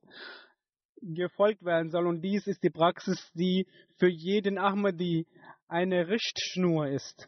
gefolgt 1.02 1.64
werden 1.64 1.90
soll 1.90 2.06
und 2.06 2.22
dies 2.22 2.46
ist 2.46 2.62
die 2.62 2.70
Praxis, 2.70 3.30
die 3.34 3.66
für 3.98 4.08
jeden 4.08 4.56
Ahmadi 4.56 5.26
eine 5.68 6.08
Richtschnur 6.08 6.86
ist. 6.88 7.26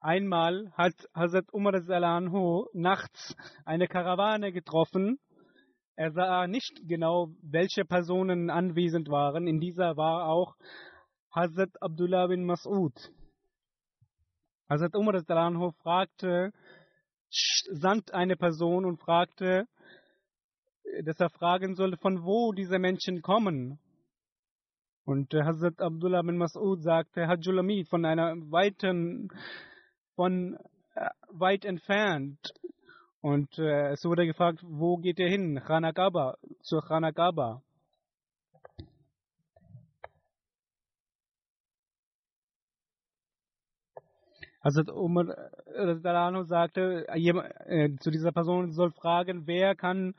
Einmal 0.00 0.70
hat 0.76 0.94
Hazrat 1.12 1.52
Umar 1.52 1.74
Anhu 1.74 2.66
nachts 2.72 3.34
eine 3.64 3.88
Karawane 3.88 4.52
getroffen. 4.52 5.18
Er 5.96 6.12
sah 6.12 6.46
nicht 6.46 6.82
genau, 6.86 7.30
welche 7.42 7.84
Personen 7.84 8.48
anwesend 8.48 9.08
waren. 9.08 9.48
In 9.48 9.58
dieser 9.58 9.96
war 9.96 10.28
auch 10.28 10.54
Hazrat 11.34 11.82
Abdullah 11.82 12.28
bin 12.28 12.44
Mas'ud. 12.48 12.94
Hazrat 14.68 14.94
Umar 14.94 15.20
Anhu 15.28 15.72
fragte, 15.82 16.52
sandt 17.72 18.14
eine 18.14 18.36
Person 18.36 18.84
und 18.84 19.00
fragte, 19.00 19.66
dass 21.02 21.18
er 21.18 21.30
fragen 21.30 21.74
soll, 21.74 21.96
von 21.96 22.22
wo 22.22 22.52
diese 22.52 22.78
Menschen 22.78 23.20
kommen. 23.20 23.80
Und 25.04 25.34
Hazrat 25.34 25.80
Abdullah 25.80 26.22
bin 26.22 26.36
Mas'ud 26.36 26.82
sagte, 26.82 27.26
Hajjulamid 27.26 27.88
von 27.88 28.04
einer 28.04 28.36
weiten 28.52 29.28
von 30.18 30.58
äh, 30.96 31.10
weit 31.28 31.64
entfernt. 31.64 32.40
Und 33.20 33.56
äh, 33.56 33.92
es 33.92 34.04
wurde 34.04 34.26
gefragt, 34.26 34.58
wo 34.64 34.96
geht 34.96 35.20
er 35.20 35.28
hin? 35.28 35.60
Khanagaba, 35.64 36.36
zur 36.60 36.82
Khanagaba. 36.82 37.62
Also 44.60 44.82
Umar 44.92 45.52
Dalano 46.02 46.42
sagte, 46.42 47.06
äh, 47.06 47.94
zu 48.00 48.10
dieser 48.10 48.32
Person 48.32 48.72
soll 48.72 48.90
fragen, 48.90 49.46
wer 49.46 49.76
kann 49.76 50.14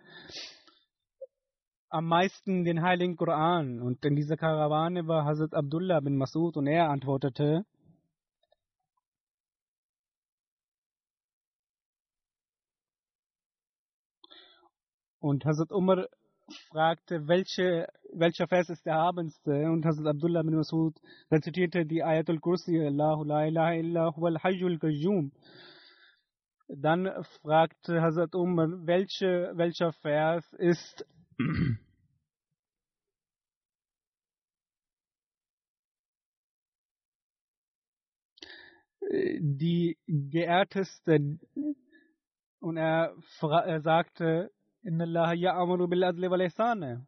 am 1.89 2.05
meisten 2.05 2.63
den 2.63 2.81
heiligen 2.81 3.17
Koran? 3.17 3.81
Und 3.81 4.05
in 4.05 4.15
dieser 4.15 4.37
Karawane 4.37 5.07
war 5.07 5.25
Hazrat 5.25 5.53
Abdullah 5.53 5.99
bin 5.99 6.15
Masud 6.15 6.55
und 6.55 6.67
er 6.67 6.89
antwortete, 6.89 7.65
Und 15.19 15.45
Hazrat 15.45 15.71
Umar 15.71 16.07
fragte, 16.69 17.27
welche, 17.27 17.87
welcher 18.13 18.47
Vers 18.47 18.69
ist 18.69 18.85
der 18.85 18.93
erhabenste? 18.93 19.69
Und 19.69 19.85
Hazrat 19.85 20.07
Abdullah 20.07 20.43
bin 20.43 20.55
Masud 20.55 20.97
rezitierte 21.29 21.85
die 21.85 22.03
Ayatul 22.03 22.39
Kursi, 22.39 22.79
Allahu 22.79 23.23
la 23.23 23.45
ilaha 23.45 23.73
illa 23.73 24.15
huwal 24.15 24.41
hayyul 24.41 24.79
qayyum. 24.79 25.31
Dann 26.69 27.11
fragte 27.41 28.01
Hazrat 28.01 28.33
Umar, 28.33 28.69
welche, 28.85 29.51
welcher 29.55 29.91
Vers 29.91 30.45
ist 30.53 31.05
die 39.11 39.97
geehrteste 40.07 41.39
und 42.59 42.77
er, 42.77 43.15
er 43.41 43.81
sagte 43.81 44.51
إن 44.86 45.02
الله 45.02 45.32
يأمر 45.34 45.84
بالعدل 45.84 46.28
والإحسان 46.28 47.04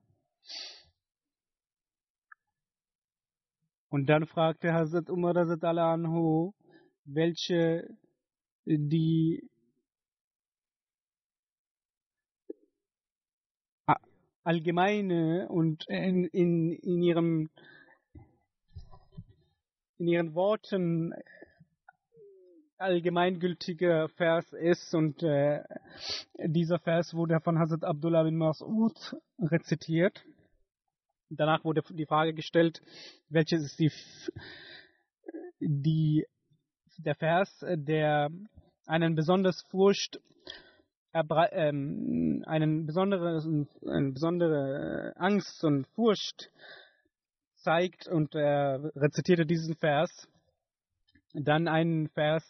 Und 3.88 4.06
dann 4.08 4.26
fragte 4.26 4.72
Hazrat 4.74 5.08
Umar 5.10 5.34
Hazrat 5.36 5.62
anhu, 5.64 6.52
welche 7.04 7.86
die 8.66 9.48
a- 13.86 14.00
allgemeine 14.42 15.48
und 15.48 15.88
in, 15.88 16.24
in, 16.26 16.72
in 16.72 17.02
ihrem 17.02 17.50
in 19.98 20.08
ihren 20.08 20.34
Worten 20.34 21.14
allgemeingültiger 22.81 24.09
Vers 24.09 24.51
ist 24.53 24.93
und 24.93 25.23
äh, 25.23 25.63
dieser 26.45 26.79
Vers 26.79 27.13
wurde 27.13 27.39
von 27.39 27.59
Hazrat 27.59 27.83
Abdullah 27.83 28.23
bin 28.23 28.37
Mas'ud 28.37 29.15
rezitiert. 29.39 30.23
Danach 31.29 31.63
wurde 31.63 31.81
die 31.89 32.05
Frage 32.05 32.33
gestellt, 32.33 32.81
welches 33.29 33.63
ist 33.63 33.79
die, 33.79 33.91
die 35.59 36.25
der 36.97 37.15
Vers, 37.15 37.65
der 37.67 38.29
einen 38.85 39.15
besonders 39.15 39.61
Furcht 39.69 40.19
ähm, 41.13 42.43
einen 42.45 42.85
besonderen, 42.85 43.67
eine 43.85 44.11
besondere 44.11 45.13
Angst 45.17 45.63
und 45.63 45.87
Furcht 45.87 46.51
zeigt 47.55 48.07
und 48.07 48.33
er 48.35 48.91
rezitierte 48.95 49.45
diesen 49.45 49.75
Vers. 49.75 50.27
Dann 51.33 51.67
einen 51.67 52.09
Vers 52.09 52.43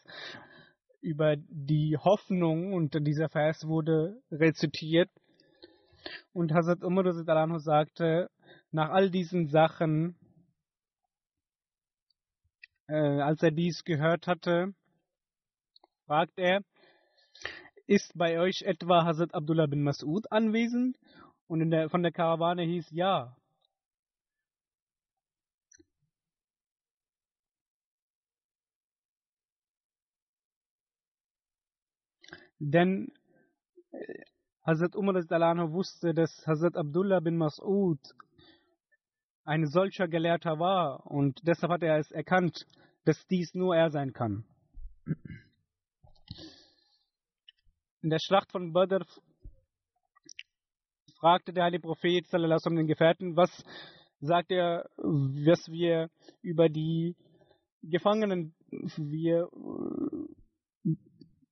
über 1.02 1.36
die 1.38 1.98
Hoffnung 1.98 2.74
und 2.74 2.96
dieser 3.08 3.30
Vers 3.30 3.68
wurde 3.68 4.22
rezitiert. 4.32 5.10
Und 6.34 6.54
Hazrat 6.54 6.84
Umar 6.84 7.06
anhu 7.06 7.60
sagte, 7.60 8.30
nach 8.72 8.90
all 8.90 9.10
diesen 9.10 9.48
Sachen, 9.48 10.16
äh, 12.88 13.22
als 13.22 13.42
er 13.44 13.52
dies 13.52 13.84
gehört 13.84 14.28
hatte, 14.28 14.74
fragt 16.06 16.38
er, 16.38 16.62
ist 17.88 18.14
bei 18.16 18.40
euch 18.40 18.62
etwa 18.64 19.06
Hazrat 19.06 19.34
Abdullah 19.34 19.68
bin 19.68 19.88
Mas'ud 19.88 20.26
anwesend? 20.30 20.98
Und 21.48 21.70
der, 21.70 21.90
von 21.90 22.04
der 22.04 22.14
Karawane 22.14 22.64
hieß 22.64 22.92
ja. 22.92 23.36
Denn 32.64 33.12
äh, 33.92 34.24
Hazrat 34.64 34.96
Umar 34.96 35.16
wusste, 35.16 36.14
dass 36.14 36.46
Hazrat 36.46 36.78
Abdullah 36.78 37.20
bin 37.20 37.36
Mas'ud 37.36 37.98
ein 39.44 39.66
solcher 39.66 40.08
Gelehrter 40.08 40.60
war 40.60 41.08
und 41.08 41.40
deshalb 41.44 41.72
hat 41.72 41.82
er 41.82 41.98
es 41.98 42.12
erkannt, 42.12 42.68
dass 43.04 43.26
dies 43.26 43.56
nur 43.56 43.76
er 43.76 43.90
sein 43.90 44.14
kann. 44.14 44.46
In 48.04 48.12
der 48.12 48.20
Schlacht 48.20 48.52
von 48.52 48.74
Badr 48.74 49.08
fragte 51.20 51.54
der 51.54 51.64
heilige 51.64 51.82
Prophet 51.82 52.28
sallallahu 52.28 52.76
den 52.76 52.86
Gefährten, 52.86 53.36
was 53.36 53.50
sagt 54.20 54.52
er, 54.52 54.88
was 54.98 55.68
wir 55.68 56.12
über 56.44 56.70
die 56.70 57.16
Gefangenen, 57.82 58.54
wir 58.70 59.48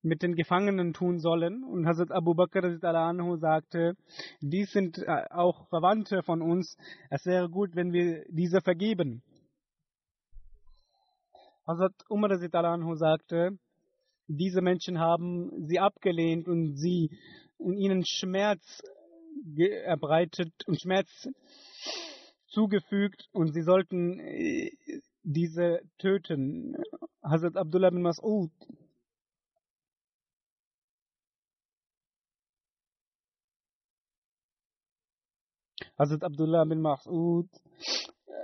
mit 0.01 0.21
den 0.21 0.35
Gefangenen 0.35 0.93
tun 0.93 1.19
sollen. 1.19 1.63
Und 1.63 1.85
Hazrat 1.85 2.11
Abu 2.11 2.33
Bakr 2.33 2.63
anhu 2.83 3.37
sagte, 3.37 3.95
dies 4.41 4.71
sind 4.71 4.97
äh, 4.99 5.25
auch 5.29 5.67
Verwandte 5.67 6.23
von 6.23 6.41
uns. 6.41 6.77
Es 7.09 7.25
wäre 7.25 7.49
gut, 7.49 7.75
wenn 7.75 7.91
wir 7.91 8.25
diese 8.29 8.61
vergeben. 8.61 9.21
Hazrat 11.67 11.93
Umar 12.09 12.31
anhu 12.31 12.95
sagte, 12.95 13.57
diese 14.27 14.61
Menschen 14.61 14.99
haben 14.99 15.67
sie 15.67 15.79
abgelehnt 15.79 16.47
und 16.47 16.75
sie 16.75 17.09
und 17.57 17.77
ihnen 17.77 18.03
Schmerz 18.05 18.81
erbreitet 19.85 20.53
und 20.67 20.79
Schmerz 20.81 21.27
zugefügt 22.47 23.27
und 23.31 23.53
sie 23.53 23.61
sollten 23.61 24.19
äh, 24.19 24.71
diese 25.23 25.81
töten. 25.97 26.75
Hazrat 27.21 27.57
Abdullah 27.57 27.89
bin 27.89 28.01
Mas'ud 28.01 28.51
Hazrat 35.99 36.23
Abdullah 36.23 36.63
bin 36.63 36.79
Mas'ud 36.79 37.49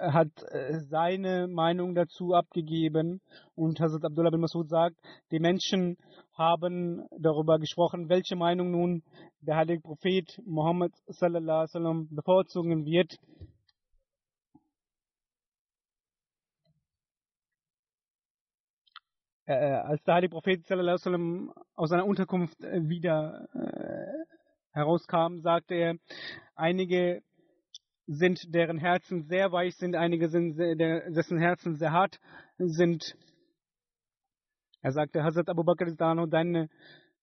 hat 0.02 0.44
äh, 0.52 0.80
seine 0.89 1.48
Meinung 1.48 1.96
dazu 1.96 2.34
abgegeben 2.34 3.22
und 3.56 3.80
Hazrat 3.80 4.04
Abdullah 4.04 4.30
bin 4.30 4.41
Mas'ud 4.41 4.68
sagt, 4.68 4.98
die 5.32 5.39
Menschen 5.39 5.98
haben 6.34 7.08
darüber 7.18 7.58
gesprochen, 7.58 8.10
welche 8.10 8.36
Meinung 8.36 8.72
nun 8.72 9.04
der 9.39 9.56
heilige 9.56 9.80
Prophet 9.80 10.38
Muhammad 10.46 10.91
sallallahu 11.08 12.08
bevorzugen 12.10 12.86
wird. 12.86 13.15
Äh, 19.46 19.54
als 19.54 20.04
der 20.04 20.15
heilige 20.15 20.34
Prophet 20.34 20.65
sallallahu 20.65 21.54
aus 21.76 21.89
seiner 21.89 22.06
Unterkunft 22.06 22.62
äh, 22.65 22.82
wieder 22.89 23.48
äh, 23.54 24.26
herauskam, 24.74 25.39
sagte 25.39 25.76
er, 25.76 25.96
einige 26.56 27.22
sind, 28.08 28.54
deren 28.54 28.78
Herzen 28.78 29.24
sehr 29.24 29.52
weich 29.52 29.76
sind, 29.76 29.96
einige 29.96 30.30
sind, 30.30 30.58
dessen 30.58 31.38
Herzen 31.38 31.76
sehr 31.76 31.91
hart 31.91 32.20
sind. 32.58 33.15
Er 34.82 34.91
sagte, 34.91 35.24
Hazrat 35.24 35.50
Abu 35.50 35.63
Bakr 35.63 35.91
Dano, 35.96 36.28
dein 36.28 36.70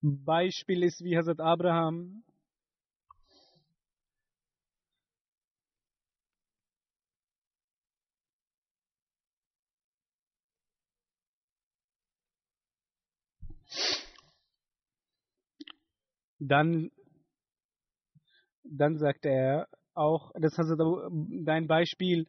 Beispiel 0.01 0.83
ist 0.83 1.01
wie 1.03 1.17
Hazrat 1.17 1.39
Abraham. 1.39 2.23
Dann, 16.39 16.91
dann 18.63 18.97
sagte 18.97 19.29
er 19.29 19.69
auch, 19.95 20.31
dass 20.39 20.57
Hazrat 20.57 20.79
dein 21.45 21.67
Beispiel 21.67 22.27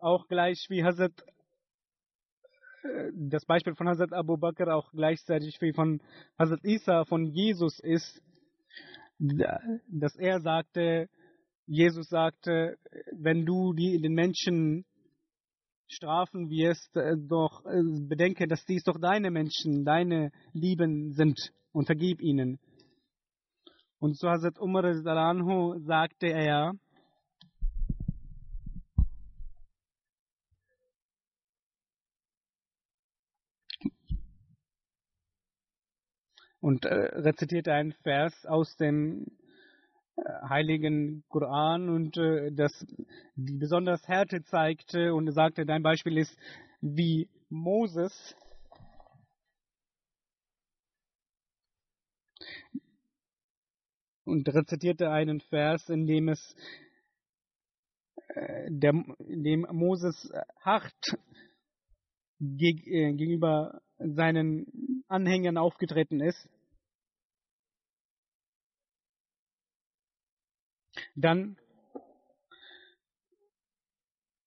auch 0.00 0.26
gleich 0.28 0.66
wie 0.68 0.84
Hazrat 0.84 1.12
äh, 2.82 3.10
das 3.14 3.44
Beispiel 3.44 3.74
von 3.74 3.88
Hazrat 3.88 4.12
Abu 4.12 4.36
Bakr 4.36 4.74
auch 4.74 4.90
gleichzeitig 4.92 5.60
wie 5.60 5.72
von 5.72 6.00
Hazrat 6.38 6.64
Isa 6.64 7.04
von 7.04 7.26
Jesus 7.26 7.78
ist, 7.80 8.22
da- 9.18 9.60
dass 9.88 10.16
er 10.16 10.40
sagte, 10.40 11.08
Jesus 11.66 12.08
sagte, 12.08 12.78
wenn 13.12 13.44
du 13.44 13.72
die, 13.74 14.00
den 14.00 14.14
Menschen 14.14 14.84
strafen 15.86 16.48
wirst, 16.50 16.96
äh, 16.96 17.16
doch 17.16 17.64
äh, 17.66 17.82
bedenke, 18.08 18.46
dass 18.46 18.64
dies 18.64 18.82
doch 18.84 18.98
deine 18.98 19.30
Menschen, 19.30 19.84
deine 19.84 20.32
Lieben 20.52 21.12
sind 21.12 21.38
und 21.72 21.86
vergib 21.86 22.20
ihnen. 22.20 22.58
Und 23.98 24.16
zu 24.16 24.28
Hazrat 24.28 24.58
Umar 24.58 24.82
sagte 24.94 26.26
er, 26.26 26.72
und 36.60 36.84
äh, 36.84 36.94
rezitierte 36.94 37.72
einen 37.72 37.92
Vers 37.92 38.46
aus 38.46 38.76
dem 38.76 39.26
äh, 40.16 40.22
heiligen 40.48 41.24
Koran 41.28 41.88
und 41.88 42.16
äh, 42.18 42.52
das 42.52 42.86
die 43.34 43.56
besonders 43.56 44.06
Härte 44.06 44.42
zeigte 44.44 45.14
und 45.14 45.30
sagte, 45.32 45.64
dein 45.64 45.82
Beispiel 45.82 46.18
ist 46.18 46.36
wie 46.80 47.28
Moses. 47.48 48.36
Und 54.24 54.48
rezitierte 54.48 55.10
einen 55.10 55.40
Vers, 55.40 55.88
in 55.88 56.06
dem 56.06 56.28
es 56.28 56.54
äh, 58.28 58.68
der, 58.70 58.92
in 59.26 59.42
dem 59.42 59.66
Moses 59.72 60.30
hart 60.60 61.16
geg 62.38 62.86
äh, 62.86 63.12
gegenüber 63.14 63.80
seinen 63.98 64.66
Anhängern 65.10 65.58
aufgetreten 65.58 66.20
ist. 66.20 66.48
Dann 71.16 71.56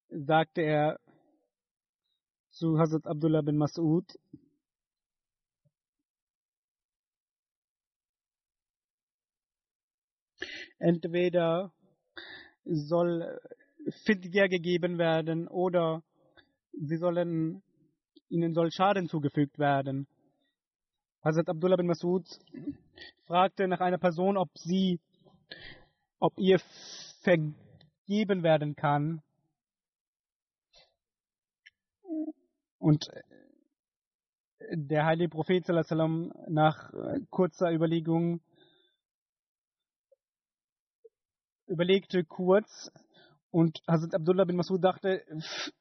sagte 0.10 0.62
er 0.62 1.00
zu 2.52 2.78
Hazrat 2.78 3.06
Abdullah 3.06 3.42
bin 3.42 3.58
Mas'ud, 3.58 4.08
entweder 10.80 11.74
soll 12.64 13.40
Fidya 14.06 14.48
gegeben 14.48 14.98
werden 14.98 15.48
oder 15.50 16.04
sie 16.72 16.98
sollen, 16.98 17.62
ihnen 18.30 18.54
soll 18.54 18.72
Schaden 18.72 19.10
zugefügt 19.10 19.60
werden. 19.60 20.08
Hazrat 21.24 21.48
Abdullah 21.48 21.78
bin 21.78 21.88
Masud 21.88 22.28
fragte 23.24 23.66
nach 23.70 23.80
einer 23.80 23.98
Person, 23.98 24.36
ob 24.36 24.50
sie, 24.58 25.00
ob 26.20 26.38
ihr 26.38 26.60
vergeben 27.22 28.44
werden 28.44 28.76
kann. 28.76 29.22
Und 32.78 33.08
der 34.70 35.06
heilige 35.06 35.30
Prophet 35.30 35.66
sallam, 35.66 36.34
nach 36.50 36.92
kurzer 37.30 37.72
Überlegung 37.72 38.42
überlegte 41.68 42.26
kurz 42.26 42.92
und 43.50 43.82
Hazrat 43.88 44.14
Abdullah 44.14 44.44
bin 44.44 44.58
Masud 44.58 44.84
dachte, 44.84 45.24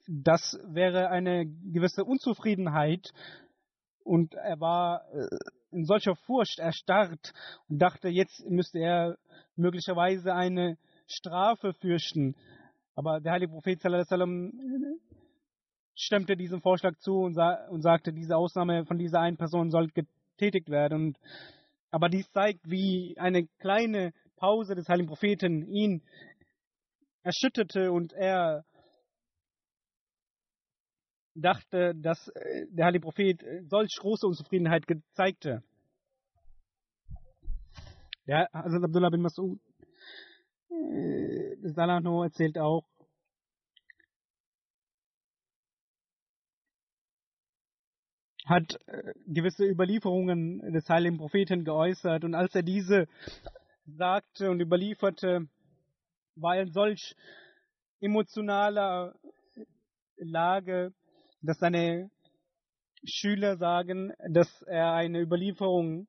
das 0.07 0.57
wäre 0.67 1.09
eine 1.09 1.47
gewisse 1.47 2.05
Unzufriedenheit 2.05 3.13
und 4.05 4.35
er 4.35 4.61
war 4.61 5.03
äh, 5.13 5.29
in 5.71 5.85
solcher 5.85 6.15
Furcht 6.15 6.59
erstarrt 6.59 7.33
und 7.69 7.79
dachte, 7.79 8.09
jetzt 8.09 8.49
müsste 8.49 8.79
er 8.79 9.17
möglicherweise 9.57 10.35
eine 10.35 10.77
Strafe 11.07 11.73
fürchten. 11.75 12.37
Aber 12.95 13.21
der 13.21 13.33
heilige 13.33 13.53
Prophet 13.53 13.81
sallam, 13.81 14.53
stimmte 15.95 16.37
diesem 16.37 16.61
Vorschlag 16.61 16.97
zu 16.99 17.15
und, 17.21 17.35
sa 17.35 17.67
und, 17.69 17.83
sagte, 17.83 18.13
diese 18.13 18.37
Ausnahme 18.37 18.85
von 18.87 18.99
dieser 18.99 19.21
einen 19.21 19.37
Person 19.37 19.71
soll 19.71 19.89
getätigt 19.89 20.69
werden. 20.69 21.07
Und, 21.07 21.19
aber 21.91 22.09
dies 22.09 22.31
zeigt, 22.33 22.69
wie 22.71 23.17
eine 23.19 23.47
kleine 23.59 24.13
Pause 24.37 24.75
des 24.75 24.89
heiligen 24.89 25.09
Propheten 25.09 25.63
ihn 25.67 26.03
erschütterte 27.23 27.93
und 27.93 28.13
er 28.13 28.65
dachte, 31.35 31.95
dass 31.95 32.29
äh, 32.29 32.67
der 32.71 32.87
heilige 32.87 33.03
Prophet 33.03 33.43
äh, 33.43 33.63
solch 33.65 33.97
große 33.99 34.27
Unzufriedenheit 34.27 34.87
gezeigte. 34.87 35.63
Ja, 38.27 38.47
also 38.53 38.77
Abdullah 38.77 39.11
bin 39.11 39.23
Mas'ud 39.23 39.59
äh, 40.71 41.57
Salano 41.63 42.23
erzählt 42.23 42.59
auch, 42.59 42.85
hat 48.45 48.79
gewisse 49.27 49.65
Überlieferungen 49.65 50.73
des 50.73 50.89
heiligen 50.89 51.17
Propheten 51.17 51.65
geäußert 51.65 52.25
und 52.25 52.35
als 52.35 52.55
er 52.55 52.63
diese 52.63 53.07
sagte 53.87 54.51
und 54.51 54.61
überlieferte, 54.61 55.49
war 56.35 56.57
er 56.57 56.63
in 56.63 56.73
solch 56.73 57.15
emotionaler 58.01 59.15
Lage, 60.17 60.93
dass 61.43 61.59
seine 61.59 62.11
Schüler 63.05 63.57
sagen, 63.57 64.13
dass 64.31 64.63
er 64.63 64.93
eine 64.93 65.21
Überlieferung 65.21 66.07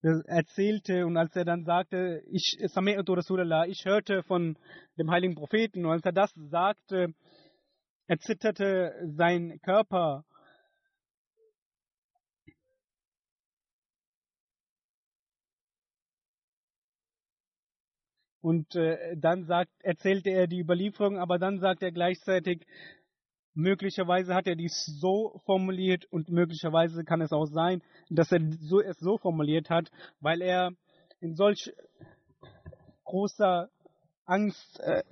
erzählte 0.00 1.06
und 1.06 1.16
als 1.16 1.34
er 1.36 1.44
dann 1.44 1.64
sagte, 1.64 2.22
ich 2.30 2.56
Rasulallah, 2.60 3.66
ich 3.66 3.84
hörte 3.84 4.22
von 4.22 4.56
dem 4.96 5.10
heiligen 5.10 5.34
Propheten 5.34 5.84
und 5.84 5.92
als 5.92 6.04
er 6.04 6.12
das 6.12 6.32
sagte, 6.34 7.14
erzitterte 8.06 8.94
sein 9.16 9.60
Körper 9.62 10.24
Und 18.40 18.74
äh, 18.76 19.16
dann 19.16 19.44
sagt, 19.44 19.72
erzählte 19.82 20.30
er 20.30 20.46
die 20.46 20.60
Überlieferung, 20.60 21.18
aber 21.18 21.38
dann 21.38 21.58
sagt 21.58 21.82
er 21.82 21.92
gleichzeitig, 21.92 22.66
möglicherweise 23.54 24.34
hat 24.34 24.46
er 24.46 24.54
dies 24.54 24.84
so 25.00 25.40
formuliert 25.44 26.04
und 26.06 26.28
möglicherweise 26.28 27.04
kann 27.04 27.20
es 27.20 27.32
auch 27.32 27.46
sein, 27.46 27.82
dass 28.08 28.30
er 28.30 28.40
so, 28.60 28.80
es 28.80 28.98
so 28.98 29.18
formuliert 29.18 29.68
hat, 29.68 29.90
weil 30.20 30.40
er 30.40 30.70
in 31.20 31.34
solch 31.34 31.72
großer 33.04 33.68
Angst 34.26 34.78
äh, 34.80 35.02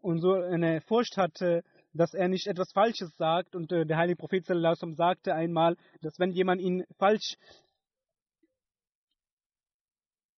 und 0.00 0.20
so 0.20 0.32
eine 0.32 0.80
Furcht 0.82 1.16
hatte, 1.16 1.62
dass 1.92 2.14
er 2.14 2.28
nicht 2.28 2.46
etwas 2.46 2.72
Falsches 2.72 3.14
sagt. 3.16 3.54
Und 3.54 3.72
äh, 3.72 3.84
der 3.84 3.98
heilige 3.98 4.16
Prophet 4.16 4.46
sallam, 4.46 4.94
sagte 4.94 5.34
einmal, 5.34 5.76
dass 6.00 6.18
wenn 6.18 6.30
jemand 6.30 6.60
ihn 6.60 6.84
falsch 6.98 7.36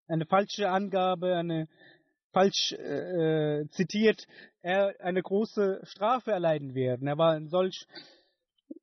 eine 0.09 0.27
falsche 0.27 0.69
Angabe, 0.69 1.37
eine 1.37 1.69
falsch 2.33 2.73
äh, 2.73 3.67
zitiert, 3.71 4.27
er 4.63 4.95
eine 5.01 5.23
große 5.23 5.81
Strafe 5.85 6.33
erleiden 6.33 6.75
werden. 6.75 7.07
Er 7.07 7.19
war 7.19 7.37
in 7.37 7.49
solch 7.49 7.87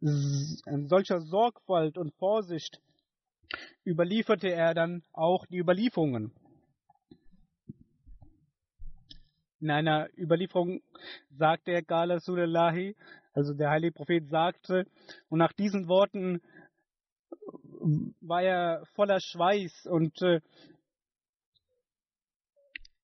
in 0.01 0.87
solcher 0.87 1.21
Sorgfalt 1.21 1.97
und 1.97 2.13
Vorsicht 2.15 2.79
überlieferte 3.85 4.49
er 4.49 4.73
dann 4.73 5.03
auch 5.11 5.45
die 5.47 5.57
Überlieferungen. 5.57 6.31
In 9.59 9.71
einer 9.71 10.09
Überlieferung 10.17 10.81
sagte 11.31 11.71
er, 11.71 11.81
Gala 11.81 12.19
Sulallahi, 12.19 12.95
also 13.33 13.53
der 13.53 13.71
heilige 13.71 13.93
Prophet 13.93 14.29
sagte, 14.29 14.85
und 15.27 15.39
nach 15.39 15.51
diesen 15.53 15.87
Worten 15.87 16.41
war 18.21 18.41
er 18.41 18.85
voller 18.93 19.19
Schweiß 19.19 19.85
und 19.87 20.21
äh, 20.21 20.39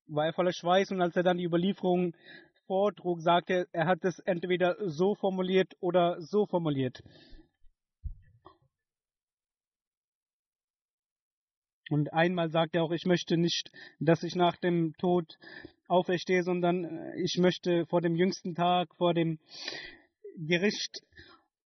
war 0.07 0.25
er 0.25 0.33
voller 0.33 0.53
Schweiß 0.53 0.91
und 0.91 1.01
als 1.01 1.15
er 1.15 1.23
dann 1.23 1.37
die 1.37 1.45
Überlieferung 1.45 2.13
vortrug, 2.67 3.21
sagte 3.21 3.53
er, 3.53 3.67
er 3.71 3.85
hat 3.87 4.03
es 4.03 4.19
entweder 4.19 4.75
so 4.87 5.15
formuliert 5.15 5.73
oder 5.79 6.21
so 6.21 6.45
formuliert. 6.45 7.01
Und 11.91 12.11
einmal 12.13 12.49
sagte 12.49 12.79
er 12.79 12.83
auch, 12.83 12.91
ich 12.91 13.05
möchte 13.05 13.37
nicht, 13.37 13.69
dass 13.99 14.23
ich 14.23 14.35
nach 14.35 14.57
dem 14.57 14.93
Tod 14.97 15.37
auferstehe, 15.87 16.41
sondern 16.41 16.83
äh, 16.83 17.21
ich 17.21 17.37
möchte 17.37 17.85
vor 17.85 18.01
dem 18.01 18.15
jüngsten 18.15 18.55
Tag, 18.55 18.95
vor 18.95 19.13
dem 19.13 19.39
Gericht, 20.35 21.01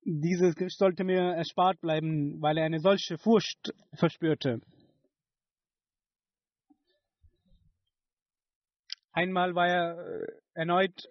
dieses 0.03 0.55
Gericht 0.55 0.77
sollte 0.77 1.03
mir 1.03 1.21
erspart 1.21 1.79
bleiben, 1.79 2.41
weil 2.41 2.57
er 2.57 2.65
eine 2.65 2.79
solche 2.79 3.17
Furcht 3.17 3.73
verspürte. 3.93 4.59
Einmal 9.19 9.53
war 9.53 9.67
er 9.67 10.21
äh, 10.21 10.27
erneut 10.53 11.09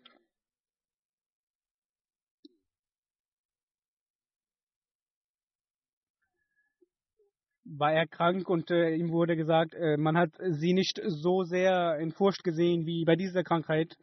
war 7.65 7.93
er 7.93 8.07
krank 8.07 8.49
und 8.49 8.71
äh, 8.71 8.95
ihm 8.95 9.11
wurde 9.11 9.37
gesagt, 9.37 9.75
äh, 9.75 9.99
man 9.99 10.17
hat 10.17 10.31
sie 10.41 10.73
nicht 10.73 11.03
so 11.05 11.43
sehr 11.43 11.99
in 11.99 12.13
Furcht 12.13 12.45
gesehen 12.45 12.87
wie 12.87 13.05
bei 13.05 13.15
dieser 13.15 13.45
Krankheit. 13.45 13.95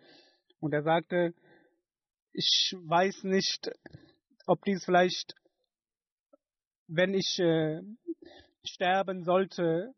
Und 0.60 0.72
er 0.76 0.84
sagte, 0.84 1.34
ich 2.32 2.76
weiß 2.78 3.24
nicht, 3.24 3.72
ob 4.46 4.64
dies 4.66 4.86
vielleicht, 4.86 5.34
wenn 6.86 7.16
ich 7.16 7.40
äh, 7.40 7.82
sterben 8.68 9.24
sollte, 9.24 9.96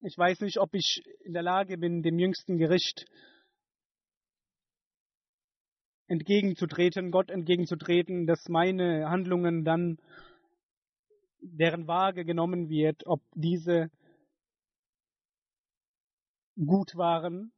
ich 0.00 0.16
weiß 0.16 0.40
nicht, 0.40 0.58
ob 0.58 0.74
ich 0.74 1.02
in 1.24 1.32
der 1.32 1.42
Lage 1.42 1.78
bin, 1.78 2.02
dem 2.02 2.18
jüngsten 2.18 2.56
Gericht 2.58 3.04
entgegenzutreten, 6.06 7.10
Gott 7.10 7.30
entgegenzutreten, 7.30 8.26
dass 8.26 8.48
meine 8.48 9.08
Handlungen 9.10 9.64
dann 9.64 9.98
deren 11.40 11.86
Waage 11.86 12.24
genommen 12.24 12.68
wird, 12.68 13.06
ob 13.06 13.20
diese 13.34 13.90
gut 16.56 16.94
waren 16.96 17.52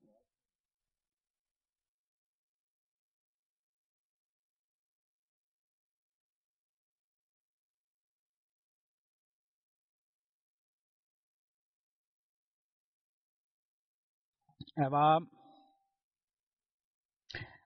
Er 14.80 14.90
war 14.92 15.20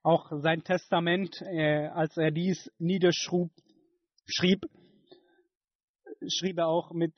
auch 0.03 0.33
sein 0.43 0.65
Testament, 0.65 1.41
äh, 1.43 1.87
als 1.87 2.17
er 2.17 2.33
dies 2.33 2.69
niederschrieb, 2.79 3.53
schrieb, 4.27 4.65
schrieb 6.27 6.59
er 6.59 6.67
auch 6.67 6.91
mit, 6.91 7.15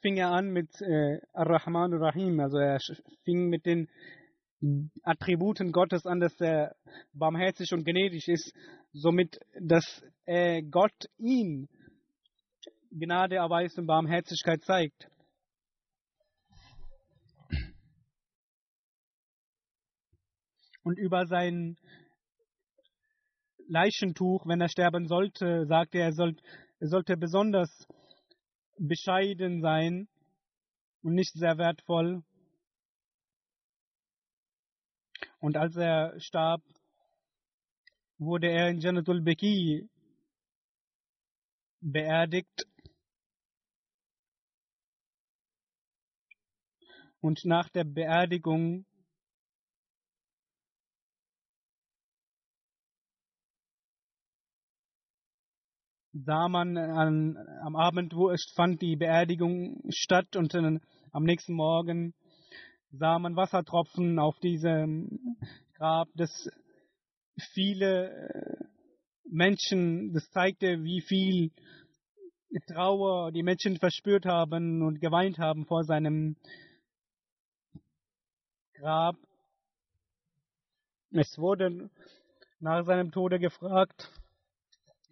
fing 0.00 0.16
er 0.16 0.30
an 0.30 0.48
mit 0.48 0.70
äh, 0.80 1.20
Ar-Rahman 1.34 1.92
Rahim, 1.92 2.40
also 2.40 2.56
er 2.56 2.78
fing 3.24 3.50
mit 3.50 3.66
den 3.66 3.90
Attributen 5.02 5.72
Gottes 5.72 6.06
an, 6.06 6.18
dass 6.18 6.40
er 6.40 6.74
barmherzig 7.12 7.70
und 7.74 7.84
gnädig 7.84 8.28
ist, 8.28 8.50
somit, 8.94 9.38
dass 9.60 10.02
äh, 10.24 10.62
Gott 10.62 11.10
ihm 11.18 11.68
Gnade 12.90 13.36
erweist 13.36 13.78
und 13.78 13.86
Barmherzigkeit 13.86 14.62
zeigt. 14.62 15.11
Und 20.82 20.98
über 20.98 21.26
sein 21.26 21.76
Leichentuch, 23.68 24.46
wenn 24.46 24.60
er 24.60 24.68
sterben 24.68 25.06
sollte, 25.06 25.66
sagte 25.66 25.98
er, 25.98 26.06
er, 26.06 26.12
soll, 26.12 26.36
er 26.80 26.88
sollte 26.88 27.16
besonders 27.16 27.86
bescheiden 28.78 29.60
sein 29.60 30.08
und 31.02 31.14
nicht 31.14 31.32
sehr 31.34 31.58
wertvoll. 31.58 32.22
Und 35.38 35.56
als 35.56 35.76
er 35.76 36.18
starb, 36.20 36.62
wurde 38.18 38.48
er 38.48 38.68
in 38.68 38.78
Janatul 38.78 39.22
Beki 39.22 39.88
beerdigt. 41.80 42.66
Und 47.20 47.44
nach 47.44 47.68
der 47.70 47.84
Beerdigung 47.84 48.84
sah 56.12 56.48
man 56.48 56.76
an, 56.76 57.36
am 57.64 57.76
Abend, 57.76 58.14
wo 58.14 58.30
es 58.30 58.52
fand 58.54 58.82
die 58.82 58.96
Beerdigung 58.96 59.82
statt 59.90 60.36
und 60.36 60.54
äh, 60.54 60.78
am 61.12 61.24
nächsten 61.24 61.54
Morgen 61.54 62.14
sah 62.90 63.18
man 63.18 63.36
Wassertropfen 63.36 64.18
auf 64.18 64.38
diesem 64.40 65.36
Grab, 65.74 66.08
das 66.14 66.30
viele 67.52 68.10
äh, 68.10 68.64
Menschen, 69.24 70.12
das 70.12 70.28
zeigte, 70.30 70.84
wie 70.84 71.00
viel 71.00 71.50
Trauer 72.66 73.32
die 73.32 73.42
Menschen 73.42 73.78
verspürt 73.78 74.26
haben 74.26 74.82
und 74.82 75.00
geweint 75.00 75.38
haben 75.38 75.64
vor 75.64 75.84
seinem 75.84 76.36
Grab. 78.74 79.16
Es 81.12 81.38
wurde 81.38 81.90
nach 82.60 82.84
seinem 82.84 83.10
Tode 83.10 83.38
gefragt, 83.38 84.10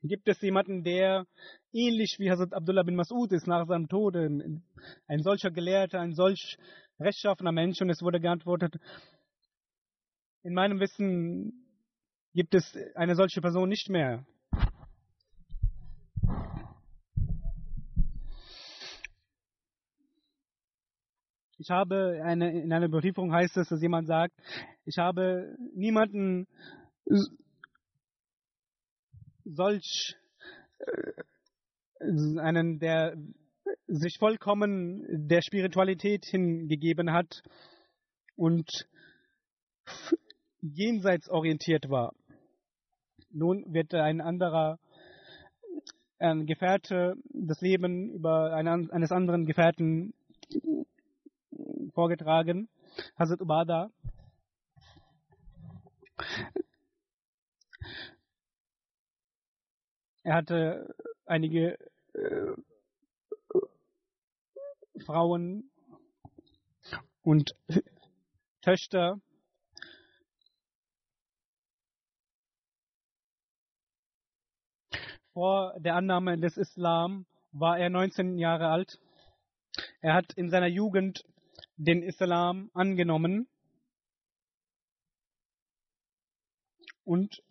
gibt 0.03 0.29
es 0.29 0.41
jemanden, 0.41 0.83
der 0.83 1.27
ähnlich 1.73 2.17
wie 2.19 2.31
Hazrat 2.31 2.55
Abdullah 2.55 2.83
bin 2.83 2.99
Mas'ud 2.99 3.33
ist 3.33 3.47
nach 3.47 3.67
seinem 3.67 3.89
Tode, 3.89 4.27
ein 5.07 5.23
solcher 5.23 5.51
Gelehrter, 5.51 6.01
ein 6.01 6.15
solch 6.15 6.57
rechtschaffener 6.99 7.53
Mensch 7.53 7.81
und 7.81 7.91
es 7.91 8.03
wurde 8.03 8.21
geantwortet, 8.21 8.77
in 10.43 10.55
meinem 10.55 10.81
Wissen 10.81 11.67
gibt 12.33 12.55
es 12.55 12.77
eine 12.95 13.15
solche 13.15 13.41
Person 13.41 13.69
nicht 13.69 13.91
mehr. 13.91 14.25
Ich 21.59 21.69
habe 21.69 22.23
eine, 22.25 22.63
in 22.63 22.73
einer 22.73 22.87
Überlieferung 22.87 23.35
heißt 23.35 23.59
es, 23.59 23.69
dass 23.69 23.83
jemand 23.83 24.07
sagt, 24.07 24.33
ich 24.87 24.97
habe 24.97 25.55
niemanden 25.75 26.47
solch 29.55 30.17
äh, 30.79 31.13
einen, 32.39 32.79
der 32.79 33.17
sich 33.87 34.19
vollkommen 34.19 35.29
der 35.29 35.43
Spiritualität 35.43 36.25
hingegeben 36.25 37.13
hat 37.13 37.43
und 38.37 38.69
jenseits 40.61 41.29
orientiert 41.29 41.91
war. 41.91 42.13
Nun 43.31 43.65
wird 43.73 43.95
ein 43.95 44.21
anderer 44.21 44.79
ein 46.19 46.47
Gefährte 46.47 47.15
das 47.33 47.61
Leben 47.61 48.11
über 48.13 48.53
eines 48.53 49.11
anderen 49.11 49.47
Gefährten 49.47 50.13
vorgetragen, 51.95 52.69
Hazrat 53.19 53.41
Ubada. 53.41 53.91
Er 60.23 60.35
hatte 60.35 60.95
einige 61.25 61.79
äh, 62.13 62.53
Frauen 65.07 65.71
und 67.23 67.55
Töchter. 68.61 69.19
Vor 75.33 75.75
der 75.79 75.95
Annahme 75.95 76.39
des 76.39 76.59
Islam 76.59 77.25
war 77.53 77.79
er 77.79 77.89
19 77.89 78.37
Jahre 78.37 78.69
alt. 78.69 79.01
Er 80.03 80.13
hat 80.13 80.35
in 80.35 80.51
seiner 80.51 80.67
Jugend 80.67 81.25
den 81.77 82.03
Islam 82.03 82.71
angenommen 82.75 83.49
und 87.05 87.43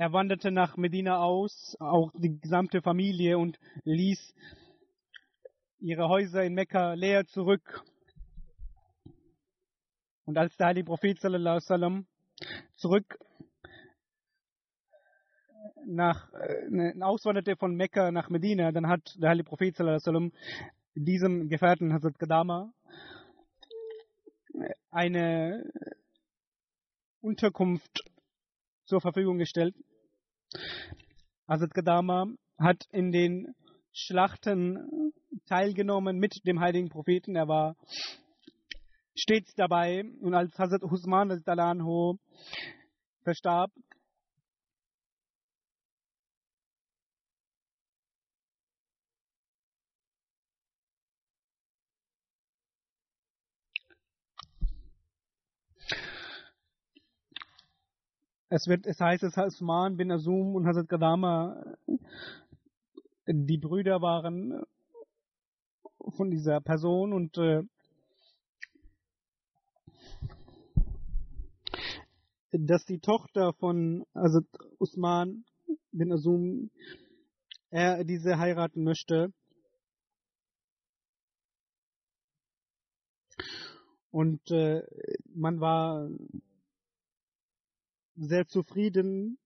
Er 0.00 0.14
wanderte 0.14 0.50
nach 0.50 0.78
Medina 0.78 1.18
aus, 1.18 1.76
auch 1.78 2.10
die 2.14 2.40
gesamte 2.40 2.80
Familie 2.80 3.36
und 3.36 3.58
ließ 3.84 4.34
ihre 5.80 6.08
Häuser 6.08 6.42
in 6.42 6.54
Mekka 6.54 6.94
leer 6.94 7.26
zurück. 7.26 7.84
Und 10.24 10.38
als 10.38 10.56
der 10.56 10.68
heilige 10.68 10.86
Prophet 10.86 11.20
sallam, 11.20 12.06
zurück 12.76 13.18
nach, 15.84 16.32
äh, 16.32 16.98
auswanderte 17.02 17.56
von 17.56 17.74
Mekka 17.74 18.10
nach 18.10 18.30
Medina, 18.30 18.72
dann 18.72 18.88
hat 18.88 19.02
der 19.18 19.28
heilige 19.28 19.50
Prophet 19.50 19.76
sallam, 19.76 20.32
diesem 20.94 21.50
Gefährten 21.50 21.92
Hazrat 21.92 22.18
Gadama 22.18 22.72
eine 24.90 25.70
Unterkunft 27.20 28.00
zur 28.86 29.02
Verfügung 29.02 29.36
gestellt. 29.36 29.76
Hazrat 31.48 31.74
Gadama 31.74 32.26
hat 32.58 32.84
in 32.92 33.12
den 33.12 33.54
Schlachten 33.92 35.12
teilgenommen 35.46 36.18
mit 36.18 36.46
dem 36.46 36.60
heiligen 36.60 36.88
Propheten. 36.88 37.34
Er 37.34 37.48
war 37.48 37.76
stets 39.14 39.54
dabei. 39.54 40.04
Und 40.20 40.34
als 40.34 40.56
Hazrat 40.58 40.82
Usman 40.82 41.30
Anho 41.46 42.18
verstarb, 43.22 43.70
Es 58.52 58.66
wird, 58.66 58.84
es 58.84 58.98
heißt, 58.98 59.22
es 59.22 59.36
Usman 59.36 59.96
bin 59.96 60.10
Azum 60.10 60.56
und 60.56 60.66
Hazrat 60.66 60.88
Gadama, 60.88 61.62
die 63.28 63.58
Brüder 63.58 64.02
waren 64.02 64.64
von 66.16 66.32
dieser 66.32 66.60
Person 66.60 67.12
und 67.12 67.38
äh, 67.38 67.62
dass 72.50 72.84
die 72.86 72.98
Tochter 72.98 73.52
von 73.52 74.04
Hazrat 74.16 74.46
Usman 74.80 75.44
bin 75.92 76.10
Azum 76.10 76.72
er 77.70 78.02
diese 78.02 78.36
heiraten 78.36 78.82
möchte. 78.82 79.32
Und 84.10 84.50
äh, 84.50 84.82
man 85.36 85.60
war 85.60 86.10
sehr 88.20 88.46
zufrieden. 88.46 89.38